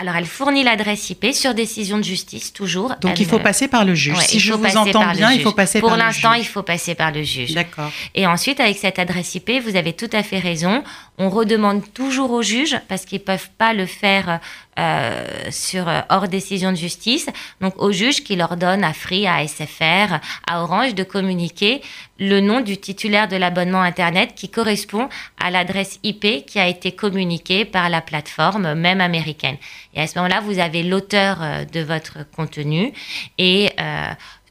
Alors, 0.02 0.16
elle 0.16 0.26
fournit 0.26 0.64
l'adresse 0.64 1.10
IP 1.10 1.32
sur 1.32 1.54
décision 1.54 1.96
de 1.96 2.02
justice, 2.02 2.52
toujours. 2.52 2.96
Donc, 3.00 3.20
il 3.20 3.26
faut 3.26 3.38
passer 3.38 3.68
par 3.68 3.84
le 3.84 3.94
juge. 3.94 4.18
si 4.18 4.40
je 4.40 4.52
vous 4.52 4.76
entends 4.76 5.12
bien, 5.12 5.30
il 5.30 5.40
faut 5.42 5.52
passer 5.52 5.80
par 5.80 5.90
le 5.90 5.94
juge. 5.94 5.98
Pour 6.00 6.06
l'instant, 6.06 6.32
il 6.32 6.44
faut 6.44 6.64
passer 6.64 6.96
par 6.96 7.12
le 7.12 7.22
juge. 7.22 7.54
D'accord. 7.54 7.88
Et 8.16 8.26
ensuite, 8.26 8.58
avec 8.58 8.76
cette 8.78 8.98
adresse 8.98 9.32
IP, 9.36 9.62
vous 9.64 9.76
avez 9.76 9.92
tout 9.92 10.10
à 10.12 10.24
fait 10.24 10.40
raison. 10.40 10.82
On 11.18 11.30
redemande 11.30 11.84
toujours 11.94 12.32
au 12.32 12.42
juge, 12.42 12.76
parce 12.88 13.04
qu'ils 13.04 13.20
ne 13.20 13.24
peuvent 13.24 13.50
pas 13.56 13.74
le 13.74 13.86
faire 13.86 14.40
euh, 14.78 15.26
sur 15.50 15.86
euh, 15.86 16.00
hors 16.08 16.28
décision 16.28 16.72
de 16.72 16.76
justice, 16.76 17.28
donc 17.60 17.74
au 17.76 17.92
juge 17.92 18.24
qui 18.24 18.36
leur 18.36 18.56
donne 18.56 18.82
à 18.84 18.94
Free, 18.94 19.26
à 19.26 19.46
SFR, 19.46 20.18
à 20.46 20.62
Orange 20.62 20.94
de 20.94 21.04
communiquer 21.04 21.82
le 22.18 22.40
nom 22.40 22.62
du 22.62 22.78
titulaire 22.78 23.28
de 23.28 23.36
l'abonnement 23.36 23.82
Internet 23.82 24.34
qui 24.34 24.48
correspond 24.48 25.10
à 25.38 25.50
l'adresse 25.50 26.00
IP 26.04 26.46
qui 26.46 26.58
a 26.58 26.68
été 26.68 26.92
communiquée 26.92 27.66
par 27.66 27.90
la 27.90 28.00
plateforme, 28.00 28.72
même 28.72 29.02
américaine. 29.02 29.58
Et 29.94 30.00
à 30.00 30.06
ce 30.06 30.18
moment-là, 30.18 30.40
vous 30.40 30.58
avez 30.58 30.82
l'auteur 30.82 31.42
euh, 31.42 31.64
de 31.64 31.80
votre 31.80 32.28
contenu 32.30 32.92
et 33.38 33.70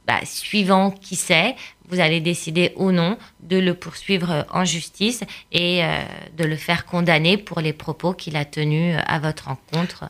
bah, 0.07 0.19
suivant 0.25 0.91
qui 0.91 1.15
c'est, 1.15 1.55
vous 1.87 1.99
allez 1.99 2.21
décider 2.21 2.73
ou 2.75 2.91
non 2.91 3.17
de 3.41 3.57
le 3.57 3.73
poursuivre 3.73 4.45
en 4.51 4.65
justice 4.65 5.23
et 5.51 5.83
euh, 5.83 6.01
de 6.37 6.45
le 6.45 6.55
faire 6.55 6.85
condamner 6.85 7.37
pour 7.37 7.59
les 7.59 7.73
propos 7.73 8.13
qu'il 8.13 8.35
a 8.35 8.45
tenus 8.45 8.97
à 9.05 9.19
votre 9.19 9.45
rencontre. 9.45 10.05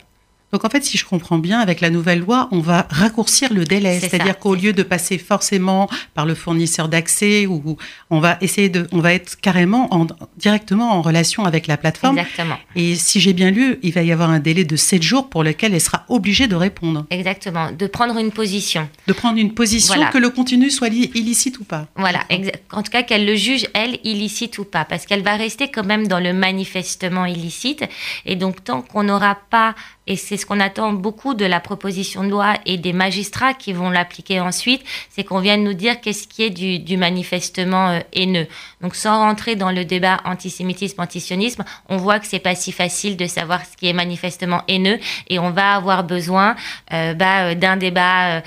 Donc 0.52 0.66
en 0.66 0.68
fait, 0.68 0.84
si 0.84 0.98
je 0.98 1.06
comprends 1.06 1.38
bien, 1.38 1.60
avec 1.60 1.80
la 1.80 1.88
nouvelle 1.88 2.18
loi, 2.20 2.48
on 2.52 2.60
va 2.60 2.86
raccourcir 2.90 3.52
le 3.54 3.64
délai. 3.64 3.98
C'est-à-dire 4.00 4.38
qu'au 4.38 4.54
lieu 4.54 4.74
de 4.74 4.82
passer 4.82 5.16
forcément 5.16 5.88
par 6.12 6.26
le 6.26 6.34
fournisseur 6.34 6.88
d'accès, 6.88 7.46
ou 7.46 7.78
on 8.10 8.20
va 8.20 8.36
essayer 8.42 8.68
de, 8.68 8.86
on 8.92 8.98
va 8.98 9.14
être 9.14 9.40
carrément 9.40 9.92
en, 9.94 10.06
directement 10.36 10.92
en 10.92 11.00
relation 11.00 11.46
avec 11.46 11.66
la 11.66 11.78
plateforme. 11.78 12.18
Exactement. 12.18 12.58
Et 12.76 12.96
si 12.96 13.18
j'ai 13.18 13.32
bien 13.32 13.50
lu, 13.50 13.78
il 13.82 13.92
va 13.92 14.02
y 14.02 14.12
avoir 14.12 14.28
un 14.28 14.40
délai 14.40 14.64
de 14.64 14.76
7 14.76 15.02
jours 15.02 15.30
pour 15.30 15.42
lequel 15.42 15.72
elle 15.72 15.80
sera 15.80 16.04
obligée 16.10 16.48
de 16.48 16.56
répondre. 16.56 17.06
Exactement. 17.08 17.72
De 17.72 17.86
prendre 17.86 18.18
une 18.18 18.30
position. 18.30 18.88
De 19.06 19.14
prendre 19.14 19.38
une 19.38 19.54
position 19.54 20.04
que 20.12 20.18
le 20.18 20.28
contenu 20.28 20.70
soit 20.70 20.88
illicite 20.88 21.60
ou 21.60 21.64
pas. 21.64 21.86
Voilà. 21.96 22.24
En 22.72 22.82
tout 22.82 22.90
cas, 22.90 23.02
qu'elle 23.02 23.24
le 23.24 23.36
juge, 23.36 23.66
elle, 23.72 23.98
illicite 24.04 24.58
ou 24.58 24.64
pas. 24.64 24.84
Parce 24.84 25.06
qu'elle 25.06 25.22
va 25.22 25.36
rester 25.36 25.70
quand 25.70 25.84
même 25.84 26.08
dans 26.08 26.20
le 26.20 26.34
manifestement 26.34 27.24
illicite. 27.24 27.84
Et 28.26 28.36
donc, 28.36 28.62
tant 28.62 28.82
qu'on 28.82 29.04
n'aura 29.04 29.38
pas 29.48 29.74
et 30.06 30.16
c'est 30.16 30.36
ce 30.42 30.46
qu'on 30.46 30.58
attend 30.58 30.92
beaucoup 30.92 31.34
de 31.34 31.44
la 31.44 31.60
proposition 31.60 32.24
de 32.24 32.28
loi 32.28 32.54
et 32.66 32.76
des 32.76 32.92
magistrats 32.92 33.54
qui 33.54 33.72
vont 33.72 33.90
l'appliquer 33.90 34.40
ensuite, 34.40 34.82
c'est 35.08 35.22
qu'on 35.22 35.38
vienne 35.38 35.62
nous 35.62 35.72
dire 35.72 36.00
qu'est-ce 36.00 36.26
qui 36.26 36.42
est 36.42 36.50
du, 36.50 36.96
manifestement 36.96 37.90
euh, 37.90 38.00
haineux. 38.12 38.48
Donc 38.80 38.96
sans 38.96 39.20
rentrer 39.20 39.54
dans 39.54 39.70
le 39.70 39.84
débat 39.84 40.18
antisémitisme, 40.24 41.00
antisionisme, 41.00 41.64
on 41.88 41.96
voit 41.96 42.18
que 42.18 42.26
c'est 42.26 42.40
pas 42.40 42.56
si 42.56 42.72
facile 42.72 43.16
de 43.16 43.26
savoir 43.26 43.64
ce 43.64 43.76
qui 43.76 43.86
est 43.86 43.92
manifestement 43.92 44.62
haineux 44.66 44.98
et 45.28 45.38
on 45.38 45.50
va 45.50 45.76
avoir 45.76 46.02
besoin 46.02 46.56
euh, 46.92 47.14
bah, 47.14 47.44
euh, 47.44 47.54
d'un 47.54 47.76
débat 47.76 48.42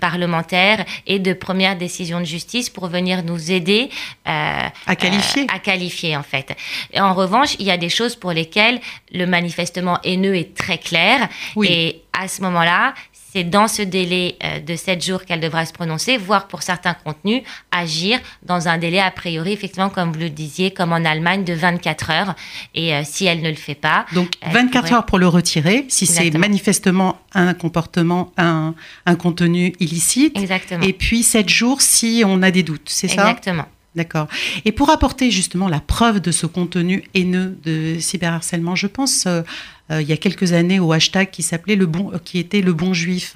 parlementaire 0.00 0.84
et 1.06 1.18
de 1.18 1.32
premières 1.32 1.76
décisions 1.76 2.20
de 2.20 2.26
justice 2.26 2.70
pour 2.70 2.86
venir 2.86 3.24
nous 3.24 3.50
aider 3.50 3.90
à 4.24 4.70
qualifier. 4.96 5.46
à 5.52 5.58
qualifier 5.58 6.16
en 6.16 6.22
fait. 6.22 6.54
en 6.96 7.14
revanche, 7.14 7.56
il 7.58 7.66
y 7.66 7.70
a 7.70 7.76
des 7.76 7.88
choses 7.88 8.14
pour 8.14 8.32
lesquelles 8.32 8.80
le 9.12 9.26
manifestement 9.26 9.98
haineux 10.04 10.36
est 10.36 10.54
très 10.56 10.78
clair. 10.78 11.28
Et 11.62 12.02
à 12.12 12.28
ce 12.28 12.42
moment-là, 12.42 12.94
c'est 13.32 13.44
dans 13.44 13.68
ce 13.68 13.82
délai 13.82 14.36
euh, 14.42 14.58
de 14.60 14.74
7 14.74 15.04
jours 15.04 15.24
qu'elle 15.24 15.40
devra 15.40 15.66
se 15.66 15.72
prononcer, 15.72 16.16
voire 16.16 16.48
pour 16.48 16.62
certains 16.62 16.94
contenus, 16.94 17.42
agir 17.70 18.18
dans 18.42 18.68
un 18.68 18.78
délai 18.78 19.00
a 19.00 19.10
priori, 19.10 19.52
effectivement, 19.52 19.90
comme 19.90 20.12
vous 20.12 20.20
le 20.20 20.30
disiez, 20.30 20.70
comme 20.70 20.92
en 20.92 21.04
Allemagne, 21.04 21.44
de 21.44 21.52
24 21.52 22.10
heures. 22.10 22.34
Et 22.74 22.94
euh, 22.94 23.02
si 23.04 23.26
elle 23.26 23.42
ne 23.42 23.50
le 23.50 23.56
fait 23.56 23.74
pas... 23.74 24.06
Donc 24.14 24.30
24 24.50 24.92
heures 24.94 25.06
pour 25.06 25.18
le 25.18 25.28
retirer, 25.28 25.84
si 25.88 26.06
c'est 26.06 26.30
manifestement 26.38 27.18
un 27.34 27.52
comportement, 27.52 28.32
un, 28.38 28.74
un 29.04 29.14
contenu 29.14 29.74
illicite. 29.78 30.36
Exactement. 30.38 30.82
Et 30.82 30.94
puis 30.94 31.22
7 31.22 31.48
jours 31.48 31.82
si 31.82 32.22
on 32.26 32.42
a 32.42 32.50
des 32.50 32.62
doutes, 32.62 32.88
c'est 32.88 33.08
ça? 33.08 33.28
Exactement. 33.30 33.66
D'accord. 33.94 34.28
Et 34.64 34.72
pour 34.72 34.90
apporter 34.90 35.30
justement 35.30 35.68
la 35.68 35.80
preuve 35.80 36.20
de 36.20 36.30
ce 36.30 36.46
contenu 36.46 37.04
haineux 37.14 37.58
de 37.64 37.98
cyberharcèlement, 37.98 38.76
je 38.76 38.86
pense 38.86 39.26
euh, 39.26 39.42
euh, 39.90 40.02
il 40.02 40.08
y 40.08 40.12
a 40.12 40.16
quelques 40.16 40.52
années 40.52 40.78
au 40.78 40.92
hashtag 40.92 41.30
qui 41.30 41.42
s'appelait 41.42 41.74
le 41.74 41.86
bon, 41.86 42.12
euh, 42.12 42.18
qui 42.18 42.38
était 42.38 42.60
le 42.60 42.74
bon 42.74 42.92
juif. 42.92 43.34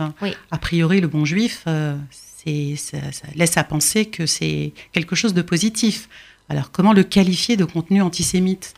A 0.51 0.59
priori, 0.59 1.01
le 1.01 1.09
bon 1.09 1.25
juif, 1.25 1.65
c'est, 2.11 2.77
ça, 2.77 2.99
laisse 3.35 3.57
à 3.57 3.65
penser 3.65 4.07
que 4.07 4.27
c'est 4.27 4.73
quelque 4.93 5.17
chose 5.17 5.33
de 5.33 5.43
positif. 5.43 6.09
Alors, 6.49 6.71
comment 6.71 6.93
le 6.93 7.03
qualifier 7.03 7.57
de 7.57 7.65
contenu 7.65 8.03
antisémite? 8.03 8.75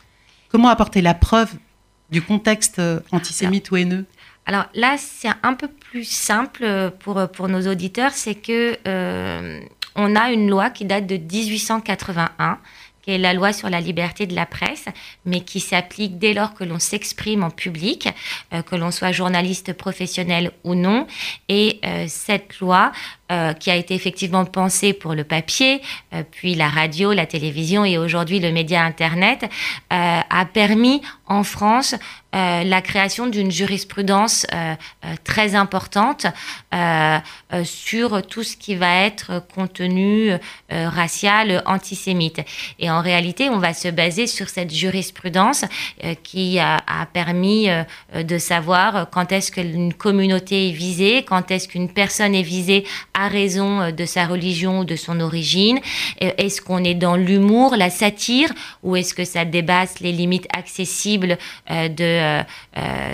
Comment 0.49 0.69
apporter 0.69 1.01
la 1.01 1.13
preuve 1.13 1.51
du 2.09 2.21
contexte 2.21 2.81
antisémite 3.11 3.69
ou 3.71 3.75
haineux? 3.75 4.05
Alors 4.45 4.65
là, 4.75 4.95
c'est 4.97 5.29
un 5.43 5.53
peu 5.55 5.67
plus 5.67 6.07
simple 6.07 6.91
pour, 6.99 7.27
pour 7.29 7.49
nos 7.49 7.67
auditeurs, 7.67 8.11
c'est 8.13 8.35
que 8.35 8.77
on 9.95 10.15
a 10.15 10.31
une 10.31 10.49
loi 10.49 10.69
qui 10.69 10.85
date 10.85 11.07
de 11.07 11.17
1881 11.17 12.59
qui 13.05 13.11
est 13.11 13.17
la 13.19 13.33
loi 13.33 13.53
sur 13.53 13.69
la 13.69 13.79
liberté 13.79 14.25
de 14.25 14.33
la 14.33 14.47
presse, 14.47 14.85
mais 15.25 15.41
qui 15.41 15.59
s'applique 15.59 16.17
dès 16.17 16.33
lors 16.33 16.55
que 16.55 16.63
l'on 16.63 16.79
s'exprime 16.79 17.43
en 17.43 17.51
public, 17.51 18.09
euh, 18.51 18.63
que 18.63 18.75
l'on 18.75 18.89
soit 18.89 19.11
journaliste 19.11 19.73
professionnel 19.73 20.51
ou 20.63 20.73
non. 20.73 21.05
Et 21.47 21.79
euh, 21.85 22.05
cette 22.07 22.59
loi, 22.59 22.91
euh, 23.31 23.53
qui 23.53 23.71
a 23.71 23.75
été 23.75 23.93
effectivement 23.93 24.45
pensée 24.45 24.93
pour 24.93 25.13
le 25.13 25.23
papier, 25.23 25.81
puis 26.31 26.55
la 26.55 26.69
radio, 26.69 27.11
la 27.11 27.25
télévision 27.25 27.85
et 27.85 27.97
aujourd'hui 27.97 28.39
le 28.39 28.51
média 28.51 28.83
Internet, 28.83 29.49
a 29.89 30.45
permis 30.53 31.01
en 31.27 31.43
France 31.43 31.95
la 32.33 32.81
création 32.81 33.27
d'une 33.27 33.49
jurisprudence 33.49 34.45
très 35.23 35.55
importante 35.55 36.27
sur 37.63 38.27
tout 38.27 38.43
ce 38.43 38.57
qui 38.57 38.75
va 38.75 39.05
être 39.05 39.41
contenu 39.53 40.31
racial, 40.69 41.63
antisémite. 41.65 42.41
Et 42.79 42.89
en 42.89 43.01
réalité, 43.01 43.49
on 43.49 43.59
va 43.59 43.73
se 43.73 43.87
baser 43.87 44.27
sur 44.27 44.49
cette 44.49 44.73
jurisprudence 44.73 45.65
euh, 46.03 46.15
qui 46.23 46.59
a, 46.59 46.81
permis 47.13 47.69
euh, 47.69 47.83
de 48.23 48.37
savoir 48.37 49.09
quand 49.09 49.31
est-ce 49.31 49.51
qu'une 49.51 49.93
communauté 49.93 50.69
est 50.69 50.71
visée, 50.71 51.23
quand 51.23 51.51
est-ce 51.51 51.67
qu'une 51.67 51.89
personne 51.89 52.33
est 52.35 52.41
visée 52.41 52.85
à 53.15 53.27
raison 53.27 53.91
de 53.91 54.05
sa 54.05 54.25
religion 54.25 54.79
ou 54.79 54.85
de 54.85 54.95
son 54.95 55.19
origine. 55.21 55.79
Est-ce 56.19 56.61
qu'on 56.61 56.83
est 56.83 56.93
dans 56.93 57.15
l'humour, 57.15 57.75
la 57.75 57.89
satire, 57.89 58.51
ou 58.83 58.95
est-ce 58.95 59.13
que 59.13 59.23
ça 59.23 59.45
dépasse 59.45 60.01
les 60.01 60.11
limites 60.11 60.47
accessibles 60.55 61.37
de, 61.69 62.41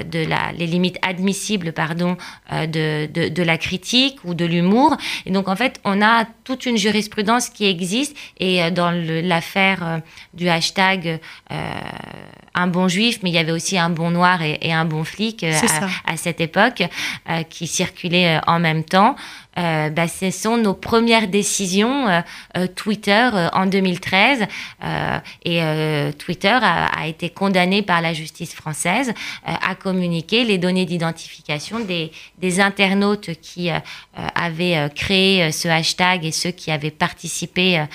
de 0.03 0.25
la, 0.27 0.51
les 0.58 0.67
limites 0.67 0.98
admissibles, 1.01 1.72
pardon, 1.72 2.17
de, 2.51 3.05
de, 3.05 3.29
de 3.29 3.43
la 3.43 3.58
critique 3.58 4.17
ou 4.25 4.34
de 4.34 4.46
l'humour? 4.46 4.98
Et 5.25 5.31
donc 5.31 5.48
en 5.48 5.55
fait, 5.55 5.79
on 5.86 6.01
a 6.01 6.25
toute 6.43 6.65
une 6.65 6.77
jurisprudence 6.77 7.50
qui 7.50 7.65
existe 7.65 8.17
et 8.39 8.72
dans 8.72 8.91
l'affaire 8.91 10.01
du 10.34 10.50
hashtag 10.50 11.20
un 12.53 12.67
bon 12.67 12.88
juif, 12.88 13.20
mais 13.24 13.29
il 13.29 13.34
y 13.34 13.38
avait 13.38 13.51
aussi 13.51 13.77
un 13.77 13.89
bon 13.89 14.12
noir 14.12 14.41
et, 14.41 14.74
un 14.74 14.86
bon 14.86 15.03
flic 15.03 15.43
euh, 15.43 15.53
à, 16.05 16.17
cette 16.17 16.41
époque 16.41 16.84
euh, 17.29 17.43
qui 17.43 17.67
circulaient 17.67 18.38
euh, 18.38 18.41
en 18.48 18.60
même 18.60 18.84
temps. 18.84 19.15
Bah, 19.58 20.08
ce 20.08 20.31
sont 20.31 20.55
nos 20.55 20.74
premières 20.74 21.27
décisions 21.27 22.24
Twitter 22.74 23.29
en 23.51 23.65
2013 23.65 24.48
et 25.43 25.62
Twitter 26.17 26.58
a, 26.62 27.05
été 27.05 27.29
condamné 27.29 27.81
par 27.81 28.01
la 28.01 28.13
justice 28.13 28.55
française 28.55 29.13
à 29.43 29.75
communiquer 29.75 30.46
les 30.46 30.58
données 30.58 30.86
d'identification 30.86 31.81
des, 31.81 32.13
des, 32.38 32.62
internautes 32.62 33.31
qui 33.41 33.70
avaient 34.36 34.89
créé 34.96 35.51
ce 35.51 35.67
hashtag 35.67 36.24
et 36.24 36.31
ceux 36.31 36.51
qui 36.51 36.72
avaient 36.72 36.89
participé 36.89 37.86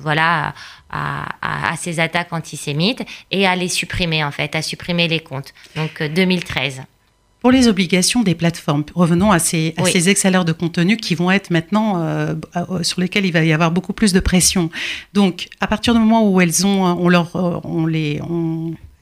voilà 0.00 0.54
à, 0.94 1.74
ces 1.76 2.00
attaques 2.00 2.32
antisémites 2.32 3.02
et 3.30 3.46
à 3.46 3.56
les 3.56 3.68
supprimer, 3.68 4.24
en 4.24 4.30
fait, 4.30 4.54
à 4.54 4.62
supprimer 4.62 5.08
les 5.08 5.20
comptes. 5.20 5.52
Donc 5.76 6.02
2013. 6.02 6.78
Euh, 6.78 6.82
Pour 7.40 7.50
les 7.50 7.68
obligations 7.68 8.22
des 8.22 8.34
plateformes, 8.34 8.84
revenons 8.94 9.32
à 9.32 9.38
ces, 9.38 9.74
à 9.76 9.84
ces 9.84 10.04
de 10.04 10.52
contenu 10.52 10.96
qui 10.96 11.14
vont 11.14 11.30
être 11.30 11.50
maintenant 11.50 12.02
euh, 12.02 12.34
euh, 12.56 12.82
sur 12.82 13.00
lesquels 13.00 13.26
il 13.26 13.32
va 13.32 13.44
y 13.44 13.52
avoir 13.52 13.70
beaucoup 13.70 13.92
plus 13.92 14.12
de 14.12 14.20
pression. 14.20 14.70
Donc, 15.12 15.48
à 15.60 15.66
partir 15.66 15.94
du 15.94 16.00
moment 16.00 16.28
où 16.28 16.40
elles 16.40 16.66
ont, 16.66 16.84
on 16.84 17.08
leur, 17.08 17.34
on 17.64 17.86
les, 17.86 18.20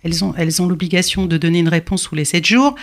elles 0.05 0.25
ont, 0.25 0.35
elles 0.37 0.61
ont 0.61 0.67
l'obligation 0.67 1.27
de 1.27 1.37
donner 1.37 1.61
une 1.61 1.69
réponse 1.69 2.03
sous 2.03 2.15
les 2.15 2.25
7 2.25 2.45
jours. 2.45 2.75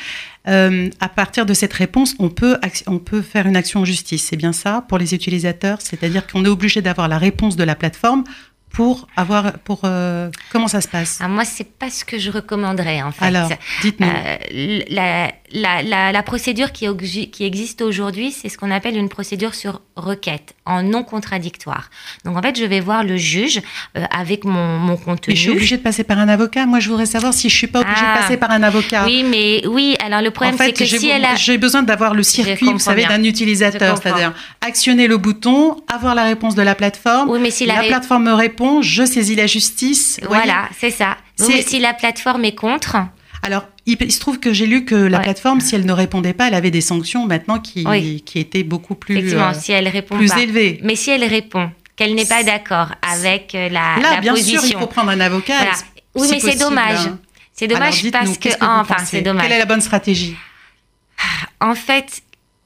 à 0.45 1.09
partir 1.09 1.45
de 1.45 1.53
cette 1.53 1.73
réponse, 1.73 2.15
on 2.19 2.29
peut, 2.29 2.57
on 2.87 2.99
peut 2.99 3.21
faire 3.21 3.45
une 3.45 3.55
action 3.55 3.81
en 3.81 3.85
justice. 3.85 4.25
C'est 4.25 4.37
bien 4.37 4.53
ça 4.53 4.85
pour 4.87 4.97
les 4.97 5.13
utilisateurs? 5.13 5.79
C'est-à-dire 5.81 6.25
qu'on 6.25 6.43
est 6.45 6.49
obligé 6.49 6.81
d'avoir 6.81 7.07
la 7.07 7.17
réponse 7.17 7.55
de 7.55 7.63
la 7.63 7.75
plateforme 7.75 8.23
pour 8.71 9.07
avoir 9.15 9.53
pour 9.59 9.81
euh, 9.83 10.29
comment 10.51 10.67
ça 10.67 10.81
se 10.81 10.87
passe? 10.87 11.19
Ah, 11.21 11.27
Moi, 11.27 11.45
c'est 11.45 11.77
pas 11.77 11.89
ce 11.89 12.05
que 12.05 12.17
je 12.19 12.31
recommanderais 12.31 13.01
en 13.01 13.11
fait. 13.11 13.25
Alors, 13.25 13.49
dites-nous. 13.81 14.07
Euh, 14.07 14.79
la, 14.89 15.31
la, 15.51 16.11
la, 16.11 16.23
procédure 16.23 16.71
qui, 16.71 16.87
qui 17.31 17.43
existe 17.43 17.81
aujourd'hui, 17.81 18.31
c'est 18.31 18.49
ce 18.49 18.57
qu'on 18.57 18.71
appelle 18.71 18.95
une 18.97 19.09
procédure 19.09 19.55
sur 19.55 19.81
requête, 19.95 20.53
en 20.65 20.83
non 20.83 21.03
contradictoire. 21.03 21.89
Donc 22.25 22.37
en 22.37 22.41
fait, 22.41 22.57
je 22.57 22.65
vais 22.65 22.79
voir 22.79 23.03
le 23.03 23.17
juge 23.17 23.61
euh, 23.97 24.05
avec 24.11 24.45
mon, 24.45 24.77
mon 24.77 24.97
contenu. 24.97 25.33
Mais 25.33 25.35
je 25.35 25.41
suis 25.41 25.51
obligée 25.51 25.77
de 25.77 25.81
passer 25.81 26.03
par 26.03 26.19
un 26.19 26.29
avocat. 26.29 26.65
Moi, 26.65 26.79
je 26.79 26.89
voudrais 26.89 27.05
savoir 27.05 27.33
si 27.33 27.49
je 27.49 27.55
suis 27.55 27.67
pas 27.67 27.79
obligée 27.81 28.01
de 28.01 28.05
ah. 28.05 28.19
passer 28.19 28.37
par 28.37 28.51
un 28.51 28.63
avocat. 28.63 29.05
Oui, 29.05 29.23
mais 29.23 29.65
oui. 29.67 29.95
Alors 30.05 30.21
le 30.21 30.31
problème, 30.31 30.55
c'est 30.57 30.73
que 30.73 30.85
si 30.85 31.09
elle 31.09 31.25
a... 31.25 31.35
j'ai 31.35 31.57
besoin 31.57 31.83
d'avoir 31.83 32.13
le 32.13 32.23
circuit, 32.23 32.71
vous 32.71 32.79
savez, 32.79 33.05
d'un 33.05 33.23
utilisateur, 33.23 33.97
c'est-à-dire 33.97 34.33
actionner 34.61 35.07
le 35.07 35.17
bouton, 35.17 35.77
avoir 35.91 36.15
la 36.15 36.23
réponse 36.23 36.55
de 36.55 36.61
la 36.61 36.75
plateforme. 36.75 37.29
Oui, 37.29 37.39
mais 37.41 37.51
si 37.51 37.65
la, 37.65 37.81
la 37.81 37.83
plateforme 37.83 38.25
me 38.25 38.33
répond, 38.33 38.58
je 38.81 39.05
saisis 39.05 39.35
la 39.35 39.47
justice. 39.47 40.19
Voilà, 40.27 40.69
c'est 40.77 40.91
ça. 40.91 41.17
si 41.37 41.79
la 41.79 41.93
plateforme 41.93 42.45
est 42.45 42.55
contre. 42.55 42.97
Alors, 43.41 43.63
il, 43.85 44.11
se 44.11 44.19
trouve 44.19 44.39
que 44.39 44.51
j'ai 44.51 44.67
lu 44.67 44.83
que 44.83 44.95
la 44.95 45.19
plateforme, 45.19 45.61
si 45.61 45.75
elle 45.75 45.85
ne 45.85 45.93
répondait 45.93 46.33
pas, 46.33 46.47
elle 46.47 46.53
avait 46.53 46.71
des 46.71 46.81
sanctions 46.81 47.25
maintenant 47.25 47.59
qui, 47.59 47.85
qui 48.25 48.39
étaient 48.39 48.63
beaucoup 48.63 48.95
plus, 48.95 49.17
Effectivement, 49.17 49.53
si 49.53 49.71
elle 49.71 49.87
répond 49.87 50.17
plus 50.17 50.29
pas. 50.29 50.41
élevées. 50.41 50.79
Mais 50.83 50.95
si 50.95 51.09
elle 51.09 51.23
répond, 51.23 51.71
qu'elle 51.95 52.15
n'est 52.15 52.25
pas 52.25 52.43
d'accord 52.43 52.89
avec 53.01 53.55
euh, 53.55 53.69
la, 53.69 53.97
Là, 54.01 54.21
bien 54.21 54.35
sûr, 54.35 54.61
il 54.65 54.77
faut 54.77 54.87
prendre 54.87 55.09
un 55.09 55.19
avocat. 55.19 55.53
Oui, 56.15 56.27
mais 56.31 56.39
c'est 56.39 56.59
dommage. 56.59 57.07
Hein. 57.07 57.19
C'est 57.53 57.67
dommage 57.67 58.09
parce 58.11 58.37
que, 58.37 58.49
enfin, 58.61 58.97
c'est 59.05 59.21
dommage. 59.21 59.43
Quelle 59.43 59.53
est 59.53 59.59
la 59.59 59.65
bonne 59.65 59.81
stratégie 59.81 60.35
En 61.61 61.75
fait, 61.75 62.21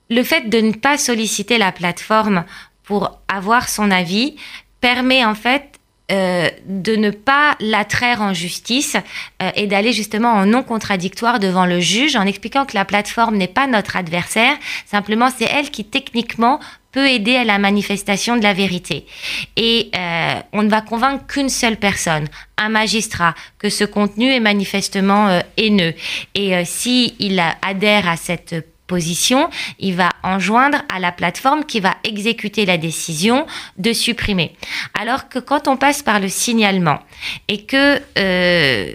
le 0.10 0.24
fait 0.24 0.50
de 0.50 0.60
ne 0.60 0.72
pas 0.72 0.98
solliciter 0.98 1.58
la 1.58 1.72
plateforme 1.72 2.46
pour 2.84 3.20
avoir 3.28 3.70
son 3.70 3.90
avis 3.90 4.36
permet 4.82 5.24
en 5.24 5.36
fait 5.36 5.80
euh, 6.12 6.50
de 6.66 6.98
ne 6.98 7.12
pas 7.12 7.56
l'attraire 7.62 8.22
en 8.22 8.34
justice 8.34 8.98
euh, 9.42 9.52
et 9.56 9.68
d'aller 9.68 9.94
justement 9.94 10.34
en 10.34 10.46
non 10.46 10.62
contradictoire 10.62 11.40
devant 11.40 11.66
le 11.66 11.80
juge 11.80 12.18
en 12.18 12.26
expliquant 12.26 12.66
que 12.66 12.76
la 12.76 12.84
plateforme 12.84 13.38
n'est 13.38 13.48
pas 13.48 13.68
notre 13.68 13.96
adversaire, 13.96 14.58
simplement 14.86 15.30
c'est 15.36 15.46
elle 15.46 15.72
qui 15.72 15.86
techniquement 15.86 16.60
peut 16.92 17.08
aider 17.08 17.38
à 17.38 17.46
la 17.46 17.58
manifestation 17.58 18.36
de 18.36 18.44
la 18.44 18.54
vérité. 18.54 19.06
Et 19.56 19.92
euh, 19.96 20.34
on 20.52 20.64
ne 20.64 20.70
va 20.70 20.82
convaincre 20.82 21.26
qu'une 21.26 21.48
seule 21.48 21.78
personne, 21.78 22.28
un 22.58 22.68
magistrat, 22.68 23.34
que 23.58 23.70
ce 23.70 23.86
contenu 23.86 24.30
est 24.30 24.42
manifestement 24.42 25.42
haineux. 25.56 25.94
Et 26.36 26.66
si 26.66 27.16
il 27.20 27.42
adhère 27.62 28.10
à 28.10 28.18
cette 28.18 28.73
il 29.80 29.96
va 29.96 30.10
enjoindre 30.24 30.80
à 30.94 31.00
la 31.00 31.12
plateforme 31.12 31.66
qui 31.66 31.80
va 31.80 31.96
exécuter 32.04 32.66
la 32.66 32.78
décision 32.78 33.46
de 33.78 33.94
supprimer. 33.94 34.54
Alors 35.00 35.30
que 35.30 35.40
quand 35.40 35.68
on 35.68 35.78
passe 35.78 36.02
par 36.02 36.20
le 36.20 36.30
signalement 36.30 37.00
et 37.48 37.64
que 37.64 38.00
euh, 38.18 38.92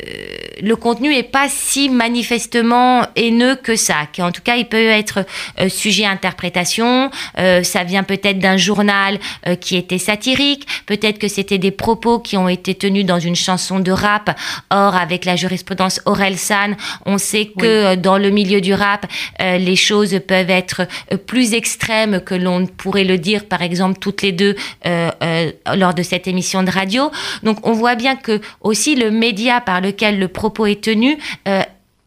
le 0.61 0.77
contenu 0.77 1.11
n'est 1.11 1.23
pas 1.23 1.49
si 1.49 1.89
manifestement 1.89 3.07
haineux 3.17 3.57
que 3.57 3.77
ça, 3.77 4.07
qu'en 4.15 4.33
tout 4.33 4.43
cas 4.43 4.57
il 4.57 4.67
peut 4.67 4.89
être 4.89 5.25
euh, 5.61 5.69
sujet 5.69 6.05
à 6.05 6.11
interprétation, 6.11 7.11
euh, 7.39 7.63
ça 7.63 7.85
vient 7.85 8.03
peut-être 8.03 8.39
d'un 8.39 8.57
journal 8.57 9.19
qui 9.61 9.77
était 9.77 9.99
satirique, 9.99 10.67
peut-être 10.87 11.19
que 11.19 11.29
c'était 11.29 11.59
des 11.59 11.71
propos 11.71 12.19
qui 12.19 12.37
ont 12.37 12.49
été 12.49 12.75
tenus 12.75 13.05
dans 13.05 13.21
une 13.21 13.37
chanson 13.37 13.81
de 13.81 13.93
rap. 13.93 14.39
Or, 14.71 14.95
avec 14.95 15.25
la 15.25 15.37
jurisprudence 15.37 16.01
Orelsan, 16.05 16.77
on 17.07 17.19
sait 17.19 17.47
que 17.47 17.95
dans 17.95 18.19
le 18.19 18.31
milieu 18.31 18.61
du 18.61 18.75
rap, 18.75 19.07
les 19.41 19.77
choses 19.77 19.88
peuvent 20.27 20.51
être 20.51 20.83
euh, 21.13 21.17
plus 21.17 21.55
extrêmes 21.55 22.21
que 22.21 22.35
l'on 22.35 22.67
pourrait 22.67 23.05
le 23.05 23.19
dire, 23.19 23.47
par 23.47 23.63
exemple, 23.63 23.99
toutes 23.99 24.23
les 24.23 24.33
deux 24.33 24.55
euh, 24.87 25.11
euh, 25.23 25.53
lors 25.77 25.95
de 25.95 26.03
cette 26.03 26.27
émission 26.27 26.63
de 26.63 26.71
radio. 26.71 27.11
Donc, 27.43 27.67
on 27.67 27.73
voit 27.73 27.95
bien 27.95 28.17
que 28.17 28.41
aussi 28.61 28.95
le 28.97 29.11
média 29.11 29.61
par 29.61 29.81
lequel 29.81 30.19
le 30.19 30.29
propos 30.29 30.67
est 30.67 30.83
tenu 30.83 31.19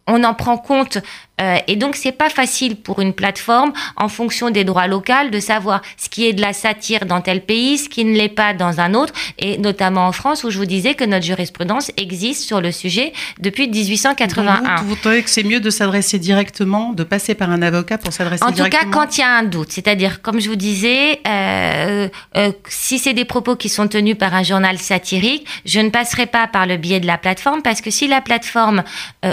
on 0.07 0.23
en 0.23 0.33
prend 0.33 0.57
compte 0.57 0.97
euh, 1.41 1.57
et 1.67 1.75
donc, 1.75 1.95
c'est 1.95 2.11
pas 2.11 2.29
facile 2.29 2.75
pour 2.75 2.99
une 2.99 3.13
plateforme, 3.13 3.73
en 3.95 4.09
fonction 4.09 4.49
des 4.49 4.63
droits 4.63 4.87
locaux, 4.87 5.01
de 5.31 5.39
savoir 5.39 5.81
ce 5.97 6.09
qui 6.09 6.27
est 6.27 6.33
de 6.33 6.41
la 6.41 6.53
satire 6.53 7.05
dans 7.05 7.21
tel 7.21 7.41
pays, 7.41 7.79
ce 7.79 7.89
qui 7.89 8.05
ne 8.05 8.15
l'est 8.15 8.29
pas 8.29 8.53
dans 8.53 8.79
un 8.79 8.93
autre, 8.93 9.13
et 9.39 9.57
notamment 9.57 10.05
en 10.07 10.11
France, 10.11 10.43
où 10.43 10.51
je 10.51 10.57
vous 10.57 10.65
disais 10.65 10.93
que 10.93 11.03
notre 11.03 11.25
jurisprudence 11.25 11.91
existe 11.97 12.43
sur 12.43 12.61
le 12.61 12.71
sujet 12.71 13.13
depuis 13.39 13.67
1881. 13.67 14.83
vous, 14.83 14.95
trouvez 14.95 15.23
que 15.23 15.29
c'est 15.29 15.43
mieux 15.43 15.59
de 15.59 15.69
s'adresser 15.69 16.19
directement, 16.19 16.93
de 16.93 17.03
passer 17.03 17.33
par 17.33 17.49
un 17.49 17.61
avocat 17.61 17.97
pour 17.97 18.13
s'adresser 18.13 18.45
directement 18.45 18.67
En 18.67 18.85
tout 18.85 18.91
cas, 18.91 19.05
quand 19.05 19.17
il 19.17 19.21
y 19.21 19.23
a 19.23 19.31
un 19.31 19.43
doute. 19.43 19.71
C'est-à-dire, 19.71 20.21
comme 20.21 20.39
je 20.39 20.49
vous 20.49 20.55
disais, 20.55 21.19
euh, 21.27 22.07
euh, 22.37 22.51
si 22.67 22.99
c'est 22.99 23.13
des 23.13 23.25
propos 23.25 23.55
qui 23.55 23.69
sont 23.69 23.87
tenus 23.87 24.17
par 24.17 24.35
un 24.35 24.43
journal 24.43 24.77
satirique, 24.77 25.47
je 25.65 25.79
ne 25.79 25.89
passerai 25.89 26.27
pas 26.27 26.47
par 26.47 26.67
le 26.67 26.77
biais 26.77 26.99
de 26.99 27.07
la 27.07 27.17
plateforme, 27.17 27.63
parce 27.63 27.81
que 27.81 27.89
si 27.89 28.07
la 28.07 28.21
plateforme 28.21 28.83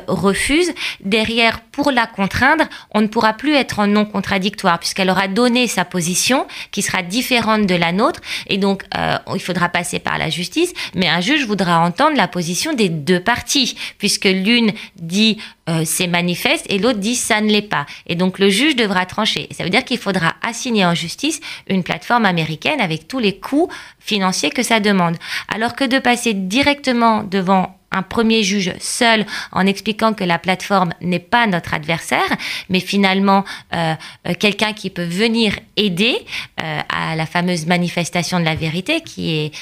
refuse, 0.07 0.73
derrière, 1.01 1.61
pour 1.61 1.91
la 1.91 1.98
contraindre, 2.07 2.65
on 2.93 3.01
ne 3.01 3.07
pourra 3.07 3.33
plus 3.33 3.55
être 3.55 3.79
en 3.81 3.87
non 3.87 4.05
contradictoire 4.05 4.79
puisqu'elle 4.79 5.11
aura 5.11 5.29
donné 5.29 5.67
sa 5.67 5.85
position 5.85 6.47
qui 6.71 6.83
sera 6.83 7.03
différente 7.03 7.67
de 7.67 7.75
la 7.75 7.93
nôtre 7.93 8.21
et 8.47 8.59
donc 8.59 8.85
euh, 8.97 9.17
il 9.35 9.41
faudra 9.41 9.69
passer 9.69 9.99
par 9.99 10.19
la 10.19 10.31
justice, 10.31 10.73
mais 10.95 11.09
un 11.09 11.21
juge 11.21 11.47
voudra 11.47 11.81
entendre 11.81 12.17
la 12.17 12.29
position 12.29 12.73
des 12.73 12.89
deux 12.89 13.21
parties 13.21 13.77
puisque 13.99 14.27
l'une 14.27 14.73
dit 14.97 15.39
euh, 15.69 15.83
c'est 15.85 16.07
manifeste 16.07 16.67
et 16.69 16.79
l'autre 16.79 16.99
dit 16.99 17.17
ça 17.17 17.41
ne 17.41 17.51
l'est 17.51 17.63
pas. 17.63 17.87
Et 18.07 18.15
donc 18.15 18.39
le 18.39 18.49
juge 18.49 18.77
devra 18.77 19.07
trancher. 19.07 19.49
Ça 19.51 19.65
veut 19.65 19.71
dire 19.71 19.85
qu'il 19.85 19.99
faudra 19.99 20.35
assigner 20.43 20.87
en 20.87 20.95
justice 20.95 21.41
une 21.69 21.83
plateforme 21.83 22.25
américaine 22.25 22.81
avec 22.81 23.09
tous 23.09 23.19
les 23.19 23.39
coûts 23.39 23.69
financiers 23.99 24.51
que 24.51 24.63
ça 24.63 24.81
demande. 24.81 25.17
Alors 25.49 25.75
que 25.75 25.85
de 25.85 25.99
passer 25.99 26.35
directement 26.35 27.23
devant 27.23 27.78
un 27.91 28.03
premier 28.03 28.43
juge 28.43 28.73
seul 28.81 29.25
en 29.53 29.67
expliquant 29.67 30.13
que 30.13 30.25
la 30.25 30.39
plateforme 30.39 30.93
n'est 31.01 31.19
pas 31.19 31.47
notre 31.47 31.75
adversaire, 31.75 32.29
mais 32.69 32.81
finalement 32.81 33.45
euh, 33.75 33.95
euh, 34.27 34.35
quelqu'un 34.39 34.73
qui 34.73 34.91
peut 34.91 35.05
venir 35.05 35.59
aider 35.77 36.17
euh, 36.61 36.81
à 36.89 37.17
la 37.17 37.27
fameuse 37.27 37.67
manifestation 37.67 38.41
de 38.41 38.45
la 38.45 38.55
vérité, 38.55 39.01
qui 39.01 39.37
est 39.37 39.53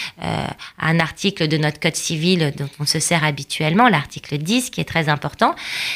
un 0.78 1.00
article 1.00 1.48
de 1.48 1.56
notre 1.56 1.80
code 1.80 1.96
civil 1.96 2.52
dont 2.56 2.68
on 2.80 2.86
se 2.86 2.98
sert 2.98 3.24
habituellement, 3.24 3.88
l'article 3.88 4.38
10, 4.38 4.70
qui 4.70 4.80
est 4.80 4.84
très 4.84 5.08
important, 5.08 5.54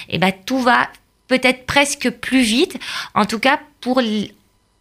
et 0.09 0.19
ben 0.19 0.33
tout 0.47 0.61
va 0.61 0.89
peut-être 1.29 1.67
presque 1.67 2.11
plus 2.11 2.43
vite, 2.43 2.79
en 3.15 3.25
tout 3.25 3.39
cas 3.39 3.61
pour 3.81 4.01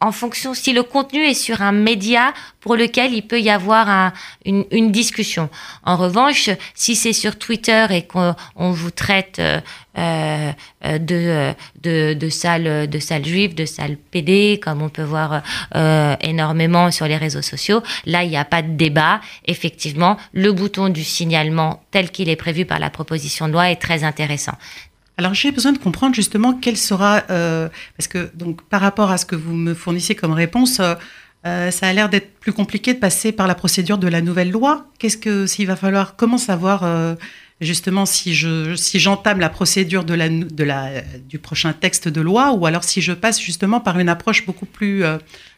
en 0.02 0.12
fonction 0.12 0.54
si 0.54 0.74
le 0.74 0.84
contenu 0.84 1.26
est 1.26 1.34
sur 1.34 1.62
un 1.62 1.72
média 1.72 2.34
pour 2.62 2.76
lequel 2.76 3.14
il 3.14 3.22
peut 3.24 3.40
y 3.40 3.50
avoir 3.50 4.14
une, 4.46 4.66
une, 4.72 4.92
discussion. 4.92 5.50
En 5.84 5.96
revanche, 5.96 6.50
si 6.74 6.96
c'est 6.96 7.14
sur 7.14 7.38
Twitter 7.38 7.86
et 7.92 8.04
qu'on 8.04 8.36
vous 8.58 8.92
traite 8.92 9.40
euh, 9.40 9.60
euh, 9.98 10.52
de, 10.98 11.54
de, 11.82 12.14
de 12.14 12.86
de 12.86 13.00
salles 13.00 13.26
juives, 13.26 13.56
de 13.56 13.66
salles 13.66 13.98
PD, 13.98 14.60
comme 14.62 14.82
on 14.82 14.90
peut 14.90 15.04
voir 15.04 15.42
euh, 15.76 16.16
énormément 16.22 16.92
sur 16.92 17.06
les 17.08 17.18
réseaux 17.18 17.42
sociaux, 17.42 17.82
là 18.06 18.24
il 18.24 18.30
n'y 18.30 18.38
a 18.38 18.46
pas 18.46 18.62
de 18.62 18.72
débat. 18.72 19.20
Effectivement, 19.46 20.18
le 20.34 20.52
bouton 20.54 20.90
du 20.90 21.04
signalement 21.04 21.84
tel 21.92 22.12
qu'il 22.12 22.30
est 22.30 22.36
prévu 22.36 22.66
par 22.66 22.80
la 22.80 22.90
proposition 22.90 23.48
de 23.48 23.54
loi 23.54 23.72
est 23.72 23.82
très 23.82 24.04
intéressant. 24.04 24.54
Alors 25.20 25.34
j'ai 25.34 25.52
besoin 25.52 25.74
de 25.74 25.78
comprendre 25.78 26.16
justement 26.16 26.54
quel 26.54 26.78
sera, 26.78 27.24
euh, 27.30 27.68
parce 27.98 28.08
que 28.08 28.32
donc 28.36 28.62
par 28.62 28.80
rapport 28.80 29.12
à 29.12 29.18
ce 29.18 29.26
que 29.26 29.36
vous 29.36 29.54
me 29.54 29.74
fournissez 29.74 30.16
comme 30.16 30.32
réponse, 30.32 30.80
euh, 30.80 30.96
euh, 31.46 31.72
ça 31.72 31.90
a 31.90 31.92
l'air 31.94 32.08
d'être 32.08 32.40
plus 32.40 32.54
compliqué 32.54 32.94
de 32.94 33.00
passer 33.00 33.34
par 33.34 33.46
la 33.46 33.54
procédure 33.54 33.98
de 33.98 34.08
la 34.08 34.22
nouvelle 34.22 34.50
loi. 34.50 34.88
Qu'est-ce 34.98 35.18
que 35.18 35.46
s'il 35.46 35.68
va 35.68 35.76
falloir, 35.76 36.16
comment 36.16 36.38
savoir 36.38 37.18
justement 37.60 38.06
si 38.06 38.34
je 38.34 38.76
si 38.76 38.98
j'entame 38.98 39.42
la 39.42 39.50
procédure 39.50 40.06
de 40.06 40.14
la 40.14 40.30
de 40.30 40.64
la 40.64 41.02
du 41.28 41.38
prochain 41.38 41.74
texte 41.74 42.08
de 42.08 42.22
loi 42.22 42.54
ou 42.54 42.66
alors 42.66 42.86
si 42.86 43.02
je 43.02 43.12
passe 43.12 43.42
justement 43.42 43.82
par 43.82 44.00
une 44.00 44.08
approche 44.08 44.46
beaucoup 44.46 44.66
plus 44.66 45.04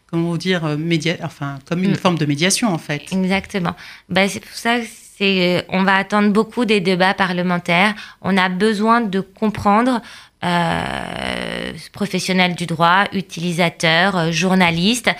comment 0.07 0.37
dire 0.37 0.75
média, 0.75 1.17
enfin 1.21 1.59
comme 1.65 1.83
une 1.83 1.91
mm. 1.91 1.97
forme 1.97 2.17
de 2.17 2.25
médiation 2.25 2.73
en 2.73 2.79
fait? 2.79 3.03
Exactement. 3.11 3.75
Ben, 4.09 4.27
c'est 4.27 4.39
pour 4.39 4.57
ça 4.57 4.79
euh, 5.21 5.61
on 5.69 5.83
va 5.83 5.95
attendre 5.95 6.31
beaucoup 6.31 6.65
des 6.65 6.79
débats 6.79 7.13
parlementaires. 7.13 7.93
On 8.21 8.37
a 8.37 8.49
besoin 8.49 9.01
de 9.01 9.19
comprendre 9.19 10.01
euh, 10.43 11.73
professionnels 11.91 12.55
du 12.55 12.65
droit, 12.65 13.03
utilisateurs, 13.13 14.17
euh, 14.17 14.31
journalistes, 14.31 15.11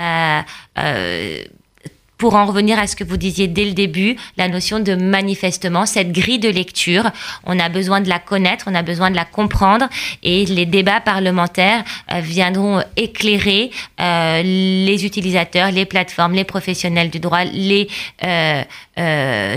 euh, 0.00 1.42
pour 2.18 2.34
en 2.34 2.46
revenir 2.46 2.78
à 2.78 2.86
ce 2.86 2.96
que 2.96 3.04
vous 3.04 3.16
disiez 3.16 3.46
dès 3.46 3.64
le 3.64 3.72
début, 3.72 4.16
la 4.36 4.48
notion 4.48 4.80
de 4.80 4.94
manifestement, 4.96 5.86
cette 5.86 6.12
grille 6.12 6.40
de 6.40 6.48
lecture, 6.48 7.04
on 7.44 7.58
a 7.58 7.68
besoin 7.68 8.00
de 8.00 8.08
la 8.08 8.18
connaître, 8.18 8.64
on 8.68 8.74
a 8.74 8.82
besoin 8.82 9.10
de 9.10 9.16
la 9.16 9.24
comprendre 9.24 9.88
et 10.24 10.44
les 10.46 10.66
débats 10.66 11.00
parlementaires 11.00 11.84
euh, 12.12 12.20
viendront 12.20 12.82
éclairer 12.96 13.70
euh, 14.00 14.42
les 14.42 15.06
utilisateurs, 15.06 15.70
les 15.70 15.84
plateformes, 15.84 16.34
les 16.34 16.44
professionnels 16.44 17.10
du 17.10 17.20
droit, 17.20 17.44
les 17.44 17.88
euh, 18.24 18.64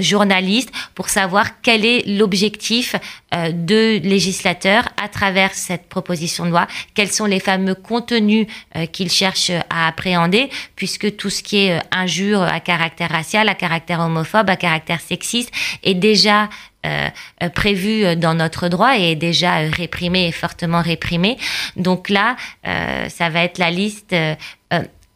journalistes 0.01 0.71
pour 0.93 1.09
savoir 1.09 1.61
quel 1.63 1.83
est 1.83 2.05
l'objectif 2.05 2.95
de 3.33 3.99
législateurs 4.03 4.87
à 5.01 5.07
travers 5.07 5.53
cette 5.55 5.89
proposition 5.89 6.45
de 6.45 6.51
loi, 6.51 6.67
quels 6.93 7.11
sont 7.11 7.25
les 7.25 7.39
fameux 7.39 7.73
contenus 7.73 8.45
qu'ils 8.91 9.09
cherchent 9.09 9.51
à 9.69 9.87
appréhender, 9.87 10.49
puisque 10.75 11.15
tout 11.15 11.31
ce 11.31 11.41
qui 11.41 11.65
est 11.65 11.79
injure, 11.91 12.50
à 12.51 12.59
caractère 12.59 13.09
racial, 13.09 13.49
à 13.49 13.55
caractère 13.55 13.99
homophobe, 13.99 14.49
à 14.49 14.55
caractère 14.55 15.01
sexiste 15.01 15.51
est 15.83 15.93
déjà 15.93 16.49
euh, 16.85 17.09
euh, 17.43 17.49
prévu 17.49 18.15
dans 18.15 18.33
notre 18.33 18.67
droit 18.67 18.97
et 18.97 19.11
est 19.11 19.15
déjà 19.15 19.57
réprimé 19.59 20.27
et 20.27 20.31
fortement 20.31 20.81
réprimé. 20.81 21.37
Donc 21.75 22.09
là, 22.09 22.35
euh, 22.65 23.07
ça 23.09 23.29
va 23.29 23.43
être 23.43 23.57
la 23.57 23.71
liste. 23.71 24.15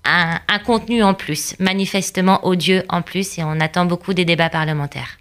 Un, 0.07 0.59
contenu 0.59 1.01
en 1.01 1.15
plus, 1.15 1.55
manifestement 1.59 2.45
odieux 2.45 2.83
en 2.89 3.01
plus, 3.01 3.39
et 3.39 3.43
on 3.43 3.59
attend 3.59 3.85
beaucoup 3.85 4.13
des 4.13 4.23
débats 4.23 4.49
parlementaires. 4.49 5.17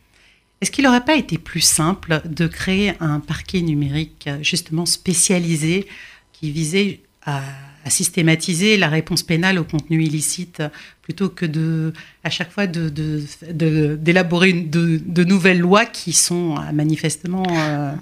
Est-ce 0.60 0.70
qu'il 0.70 0.84
n'aurait 0.84 1.04
pas 1.04 1.16
été 1.16 1.38
plus 1.38 1.62
simple 1.62 2.20
de 2.26 2.46
créer 2.46 2.92
un 3.00 3.20
parquet 3.20 3.62
numérique 3.62 4.28
justement 4.42 4.84
spécialisé 4.84 5.88
qui 6.32 6.50
visait 6.50 7.00
à 7.24 7.40
à 7.84 7.90
systématiser 7.90 8.76
la 8.76 8.88
réponse 8.88 9.22
pénale 9.22 9.58
au 9.58 9.64
contenu 9.64 10.02
illicite 10.02 10.62
plutôt 11.02 11.28
que 11.28 11.44
de, 11.44 11.92
à 12.24 12.30
chaque 12.30 12.50
fois 12.50 12.66
d'élaborer 12.66 14.54
de, 14.54 15.00
de, 15.04 15.24
nouvelles 15.24 15.60
lois 15.60 15.84
qui 15.84 16.14
sont 16.14 16.56
euh, 16.56 16.72
manifestement 16.72 17.44
euh, 17.50 17.92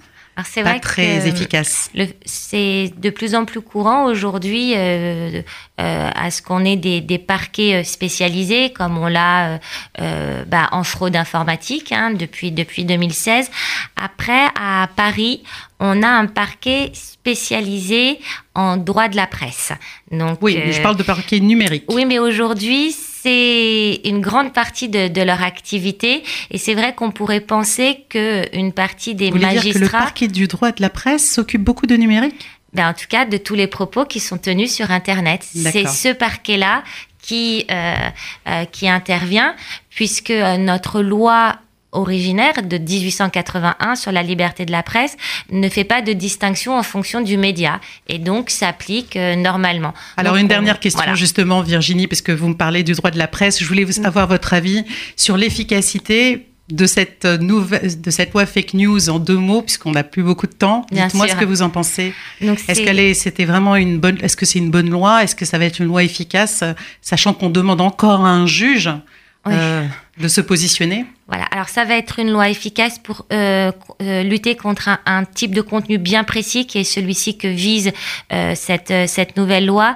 c'est 0.44 0.62
pas 0.62 0.80
très 0.80 1.28
efficaces. 1.28 1.90
C'est 2.24 2.92
de 2.96 3.10
plus 3.10 3.34
en 3.34 3.44
plus 3.44 3.60
courant 3.60 4.06
aujourd'hui 4.06 4.74
euh, 4.76 5.42
à 5.76 6.30
ce 6.30 6.42
qu'on 6.42 6.64
ait 6.64 6.76
des, 6.76 7.00
des, 7.00 7.18
parquets 7.18 7.84
spécialisés, 7.84 8.72
comme 8.72 8.98
on 8.98 9.08
l'a 9.08 9.58
bah, 9.98 10.68
en 10.72 10.84
fraude 10.84 11.16
informatique 11.16 11.92
hein, 11.92 12.12
depuis, 12.12 12.50
depuis 12.50 12.84
2016. 12.84 13.50
Après, 13.96 14.46
à 14.58 14.88
Paris, 14.96 15.42
on 15.80 16.02
a 16.02 16.08
un 16.08 16.26
parquet 16.26 16.92
spécialisé 16.94 18.18
en 18.54 18.76
droit 18.76 19.08
de 19.08 19.16
la 19.16 19.26
presse. 19.26 19.72
Donc, 20.10 20.38
oui, 20.40 20.56
mais 20.56 20.72
je 20.72 20.82
parle 20.82 20.96
de 20.96 21.02
parquet 21.02 21.40
numérique. 21.40 21.84
Oui, 21.88 22.04
mais 22.04 22.18
aujourd'hui, 22.18 22.94
c'est 23.22 24.00
une 24.04 24.20
grande 24.20 24.52
partie 24.52 24.88
de, 24.88 25.22
leur 25.22 25.42
activité. 25.42 26.24
Et 26.50 26.58
c'est 26.58 26.74
vrai 26.74 26.94
qu'on 26.94 27.10
pourrait 27.10 27.40
penser 27.40 28.04
qu'une 28.08 28.72
partie 28.72 29.14
des 29.14 29.30
Vous 29.30 29.38
magistrats. 29.38 29.62
Dire 29.62 29.74
que 29.74 29.78
le 29.78 29.88
parquet 29.88 30.28
du 30.28 30.48
droit 30.48 30.72
de 30.72 30.82
la 30.82 30.90
presse 30.90 31.30
s'occupe 31.30 31.62
beaucoup 31.62 31.86
de 31.86 31.96
numérique? 31.96 32.34
Ben, 32.72 32.88
En 32.88 32.94
tout 32.94 33.06
cas, 33.08 33.24
de 33.24 33.36
tous 33.36 33.54
les 33.54 33.66
propos 33.66 34.04
qui 34.04 34.18
sont 34.18 34.38
tenus 34.38 34.72
sur 34.72 34.90
Internet. 34.90 35.42
C'est 35.44 35.86
ce 35.86 36.12
parquet-là 36.12 36.82
qui, 37.20 37.64
euh, 37.70 37.94
euh, 38.48 38.64
qui 38.64 38.88
intervient, 38.88 39.54
puisque 39.90 40.30
euh, 40.30 40.56
notre 40.56 41.00
loi 41.02 41.56
originaire 41.92 42.62
de 42.62 42.78
1881 42.78 43.94
sur 43.96 44.12
la 44.12 44.22
liberté 44.22 44.64
de 44.64 44.72
la 44.72 44.82
presse 44.82 45.16
ne 45.50 45.68
fait 45.68 45.84
pas 45.84 46.02
de 46.02 46.12
distinction 46.12 46.76
en 46.76 46.82
fonction 46.82 47.20
du 47.20 47.36
média 47.36 47.80
et 48.08 48.18
donc 48.18 48.50
s'applique 48.50 49.16
euh, 49.16 49.36
normalement. 49.36 49.94
Alors 50.16 50.36
une 50.36 50.48
dernière 50.48 50.80
question 50.80 51.14
justement 51.14 51.60
Virginie 51.62 52.06
parce 52.06 52.22
que 52.22 52.32
vous 52.32 52.48
me 52.48 52.56
parlez 52.56 52.82
du 52.82 52.92
droit 52.92 53.10
de 53.10 53.18
la 53.18 53.28
presse, 53.28 53.60
je 53.60 53.66
voulais 53.66 53.84
vous 53.84 54.00
mm. 54.00 54.06
avoir 54.06 54.26
votre 54.26 54.54
avis 54.54 54.84
sur 55.16 55.36
l'efficacité 55.36 56.46
de 56.70 56.86
cette 56.86 57.24
nouvelle, 57.24 58.00
de 58.00 58.10
cette 58.10 58.32
loi 58.32 58.46
fake 58.46 58.74
news 58.74 59.10
en 59.10 59.18
deux 59.18 59.36
mots, 59.36 59.62
puisqu'on 59.62 59.90
n'a 59.90 60.04
plus 60.04 60.22
beaucoup 60.22 60.46
de 60.46 60.54
temps. 60.54 60.86
Dites-moi 60.90 61.28
ce 61.28 61.36
que 61.36 61.44
vous 61.44 61.60
en 61.60 61.68
pensez. 61.68 62.14
Est-ce 62.40 62.82
qu'elle 62.82 62.98
est, 62.98 63.14
c'était 63.14 63.44
vraiment 63.44 63.76
une 63.76 63.98
bonne, 63.98 64.18
est-ce 64.22 64.36
que 64.36 64.46
c'est 64.46 64.58
une 64.58 64.70
bonne 64.70 64.88
loi? 64.88 65.22
Est-ce 65.22 65.36
que 65.36 65.44
ça 65.44 65.58
va 65.58 65.66
être 65.66 65.80
une 65.80 65.86
loi 65.86 66.02
efficace, 66.02 66.64
sachant 67.02 67.34
qu'on 67.34 67.50
demande 67.50 67.80
encore 67.80 68.24
à 68.24 68.30
un 68.30 68.46
juge 68.46 68.90
euh, 69.48 69.84
de 70.18 70.28
se 70.28 70.40
positionner 70.40 71.06
Voilà, 71.26 71.44
alors 71.44 71.68
ça 71.68 71.84
va 71.84 71.96
être 71.96 72.18
une 72.18 72.30
loi 72.30 72.50
efficace 72.50 72.98
pour 72.98 73.24
euh, 73.32 73.72
euh, 74.02 74.22
lutter 74.22 74.56
contre 74.56 74.90
un, 75.06 75.24
type 75.24 75.54
de 75.54 75.62
contenu 75.62 75.98
bien 75.98 76.22
précis 76.22 76.66
qui 76.66 76.78
est 76.78 76.84
celui-ci 76.84 77.38
que 77.38 77.48
vise 77.48 77.92
cette, 78.54 78.92
cette 79.08 79.36
nouvelle 79.36 79.66
loi. 79.66 79.94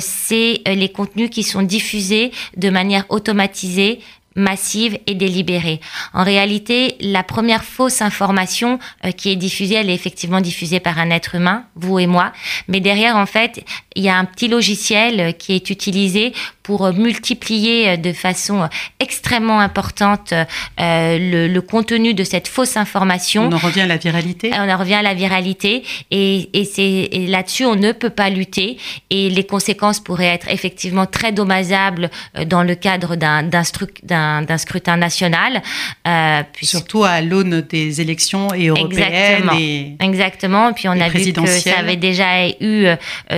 c'est 0.00 0.62
les 0.66 0.88
contenus 0.90 1.30
qui 1.30 1.42
sont 1.42 1.62
diffusés 1.62 2.32
de 2.56 2.70
manière 2.70 3.04
automatisée 3.08 4.00
massive 4.36 4.98
et 5.06 5.14
délibérée. 5.14 5.80
En 6.14 6.24
réalité, 6.24 6.96
la 7.00 7.22
première 7.22 7.64
fausse 7.64 8.02
information 8.02 8.78
qui 9.16 9.30
est 9.30 9.36
diffusée, 9.36 9.74
elle 9.74 9.90
est 9.90 9.94
effectivement 9.94 10.40
diffusée 10.40 10.80
par 10.80 10.98
un 10.98 11.10
être 11.10 11.34
humain, 11.34 11.64
vous 11.74 11.98
et 11.98 12.06
moi, 12.06 12.32
mais 12.68 12.80
derrière, 12.80 13.16
en 13.16 13.26
fait, 13.26 13.64
il 13.94 14.02
y 14.02 14.08
a 14.08 14.16
un 14.16 14.24
petit 14.24 14.48
logiciel 14.48 15.36
qui 15.36 15.52
est 15.52 15.70
utilisé 15.70 16.32
pour 16.62 16.84
euh, 16.84 16.92
multiplier 16.92 17.90
euh, 17.90 17.96
de 17.96 18.12
façon 18.12 18.62
euh, 18.62 18.66
extrêmement 19.00 19.60
importante 19.60 20.32
le, 20.78 21.60
contenu 21.60 22.14
de 22.14 22.24
cette 22.24 22.48
fausse 22.48 22.76
information. 22.76 23.48
On 23.50 23.52
en 23.52 23.58
revient 23.58 23.82
à 23.82 23.86
la 23.86 23.96
viralité? 23.96 24.50
On 24.54 24.68
en 24.68 24.76
revient 24.76 24.94
à 24.94 25.02
la 25.02 25.14
viralité 25.14 25.84
et, 26.10 26.50
et 26.58 26.64
c'est 26.64 27.08
là-dessus 27.28 27.64
on 27.64 27.76
ne 27.76 27.92
peut 27.92 28.10
pas 28.10 28.30
lutter 28.30 28.78
et 29.10 29.30
les 29.30 29.44
conséquences 29.44 30.00
pourraient 30.00 30.26
être 30.26 30.48
effectivement 30.48 31.06
très 31.06 31.32
dommageables 31.32 32.10
dans 32.46 32.62
le 32.62 32.74
cadre 32.74 33.16
d'un 33.16 33.42
d'un 33.42 33.64
scrutin 34.58 34.96
national. 34.96 35.62
Surtout 36.62 37.04
à 37.04 37.20
l'aune 37.20 37.62
des 37.62 38.00
élections 38.00 38.48
européennes 38.48 39.48
exactement, 39.50 39.58
et 39.58 39.96
exactement. 40.00 40.70
Et 40.70 40.72
puis 40.72 40.88
on 40.88 41.00
a 41.00 41.08
vu 41.08 41.32
que 41.32 41.46
ça 41.46 41.78
avait 41.78 41.96
déjà 41.96 42.48
eu 42.48 42.86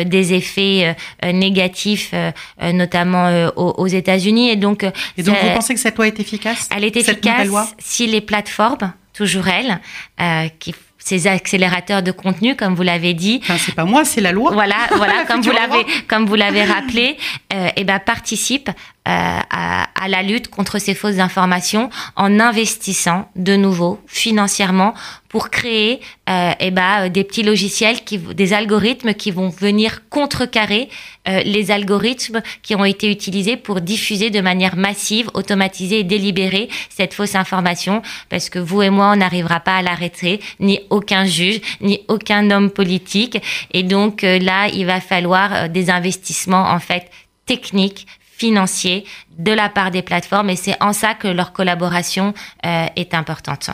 des 0.05 0.35
effets 0.35 0.97
négatifs, 1.23 2.15
notamment 2.61 3.15
euh, 3.35 3.51
aux, 3.57 3.87
États-Unis. 3.87 4.51
Et 4.51 4.57
donc, 4.57 4.85
et 5.17 5.23
donc 5.23 5.37
vous 5.37 5.55
pensez 5.55 5.75
que 5.75 5.81
cette 5.81 5.97
loi 5.97 6.07
est 6.07 6.21
efficace 6.21 6.69
Elle 6.75 6.85
est 6.85 6.97
efficace 6.97 7.49
si 7.79 8.07
les 8.07 8.21
plateformes, 8.21 8.93
toujours 9.13 9.49
elles, 9.49 9.81
euh, 10.21 10.49
qui 10.59 10.75
ces 10.99 11.27
accélérateurs 11.27 12.03
de 12.03 12.13
contenu, 12.13 12.57
comme 12.57 12.75
vous 12.75 12.83
l'avez 12.83 13.13
dit. 13.13 13.41
Enfin, 13.43 13.59
c'est 13.59 13.75
pas 13.75 13.85
moi, 13.85 14.07
c'est 14.07 14.23
la 14.23 14.33
loi. 14.33 14.53
Voilà, 14.53 14.77
voilà, 14.97 15.25
comme 15.29 15.43
vous 15.43 15.51
l'avez, 15.51 15.85
comme 16.09 16.25
vous 16.25 16.35
l'avez 16.35 16.65
rappelé, 16.65 17.19
euh, 17.53 17.67
et 17.67 17.73
eh 17.77 17.85
ben 17.85 17.99
participent 17.99 18.71
à, 19.05 19.87
à, 19.95 20.09
la 20.09 20.23
lutte 20.23 20.49
contre 20.49 20.79
ces 20.79 20.95
fausses 20.95 21.19
informations 21.19 21.91
en 22.17 22.41
investissant 22.41 23.29
de 23.37 23.57
nouveau 23.57 24.01
financièrement 24.07 24.95
pour 25.29 25.51
créer 25.51 26.01
euh, 26.31 26.53
eh 26.61 26.71
ben, 26.71 27.09
des 27.09 27.25
petits 27.25 27.43
logiciels, 27.43 28.05
qui, 28.05 28.19
des 28.19 28.53
algorithmes 28.53 29.15
qui 29.15 29.31
vont 29.31 29.49
venir 29.49 30.09
contrecarrer 30.09 30.89
euh, 31.27 31.43
les 31.43 31.71
algorithmes 31.71 32.41
qui 32.63 32.75
ont 32.77 32.85
été 32.85 33.11
utilisés 33.11 33.57
pour 33.57 33.81
diffuser 33.81 34.31
de 34.31 34.41
manière 34.41 34.77
massive, 34.77 35.31
automatisée 35.35 36.01
et 36.01 36.05
délibérée 36.05 36.69
cette 36.89 37.15
fausse 37.15 37.35
information, 37.35 38.03
parce 38.29 38.49
que 38.49 38.59
vous 38.59 38.83
et 38.83 38.91
moi, 38.91 39.11
on 39.13 39.17
n'arrivera 39.17 39.61
pas 39.61 39.79
à 39.79 39.83
l'arrêter, 39.83 40.41
ni 40.61 40.81
aucun 40.91 41.25
juge, 41.25 41.61
ni 41.81 42.01
aucun 42.09 42.51
homme 42.51 42.71
politique. 42.71 43.39
Et 43.73 43.83
donc 43.83 44.23
euh, 44.23 44.39
là, 44.39 44.69
il 44.69 44.87
va 44.87 45.01
falloir 45.01 45.53
euh, 45.53 45.69
des 45.69 45.91
investissements 45.91 46.71
en 46.71 46.79
fait 46.79 47.11
techniques, 47.47 48.07
financiers 48.37 49.05
de 49.39 49.53
la 49.53 49.69
part 49.69 49.91
des 49.91 50.03
plateformes, 50.03 50.51
et 50.51 50.57
c'est 50.57 50.77
en 50.83 50.93
ça 50.93 51.15
que 51.15 51.29
leur 51.29 51.53
collaboration 51.53 52.35
euh, 52.67 52.87
est 52.97 53.15
importante. 53.15 53.71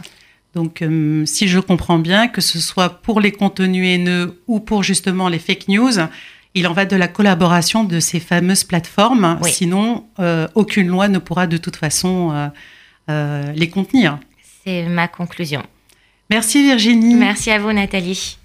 Donc, 0.54 0.82
euh, 0.82 1.24
si 1.26 1.48
je 1.48 1.60
comprends 1.60 1.98
bien, 1.98 2.28
que 2.28 2.40
ce 2.40 2.58
soit 2.58 3.00
pour 3.02 3.20
les 3.20 3.32
contenus 3.32 3.86
haineux 3.86 4.42
ou 4.48 4.60
pour 4.60 4.82
justement 4.82 5.28
les 5.28 5.38
fake 5.38 5.68
news, 5.68 5.92
il 6.54 6.66
en 6.66 6.72
va 6.72 6.84
de 6.84 6.96
la 6.96 7.06
collaboration 7.06 7.84
de 7.84 8.00
ces 8.00 8.18
fameuses 8.18 8.64
plateformes. 8.64 9.38
Oui. 9.42 9.52
Sinon, 9.52 10.06
euh, 10.18 10.48
aucune 10.56 10.88
loi 10.88 11.08
ne 11.08 11.18
pourra 11.18 11.46
de 11.46 11.56
toute 11.56 11.76
façon 11.76 12.50
les 13.08 13.68
contenir. 13.68 14.20
C'est 14.64 14.84
ma 14.84 15.08
conclusion. 15.08 15.64
Merci 16.28 16.62
Virginie. 16.62 17.16
Merci 17.16 17.50
à 17.50 17.58
vous, 17.58 17.72
Nathalie. 17.72 18.38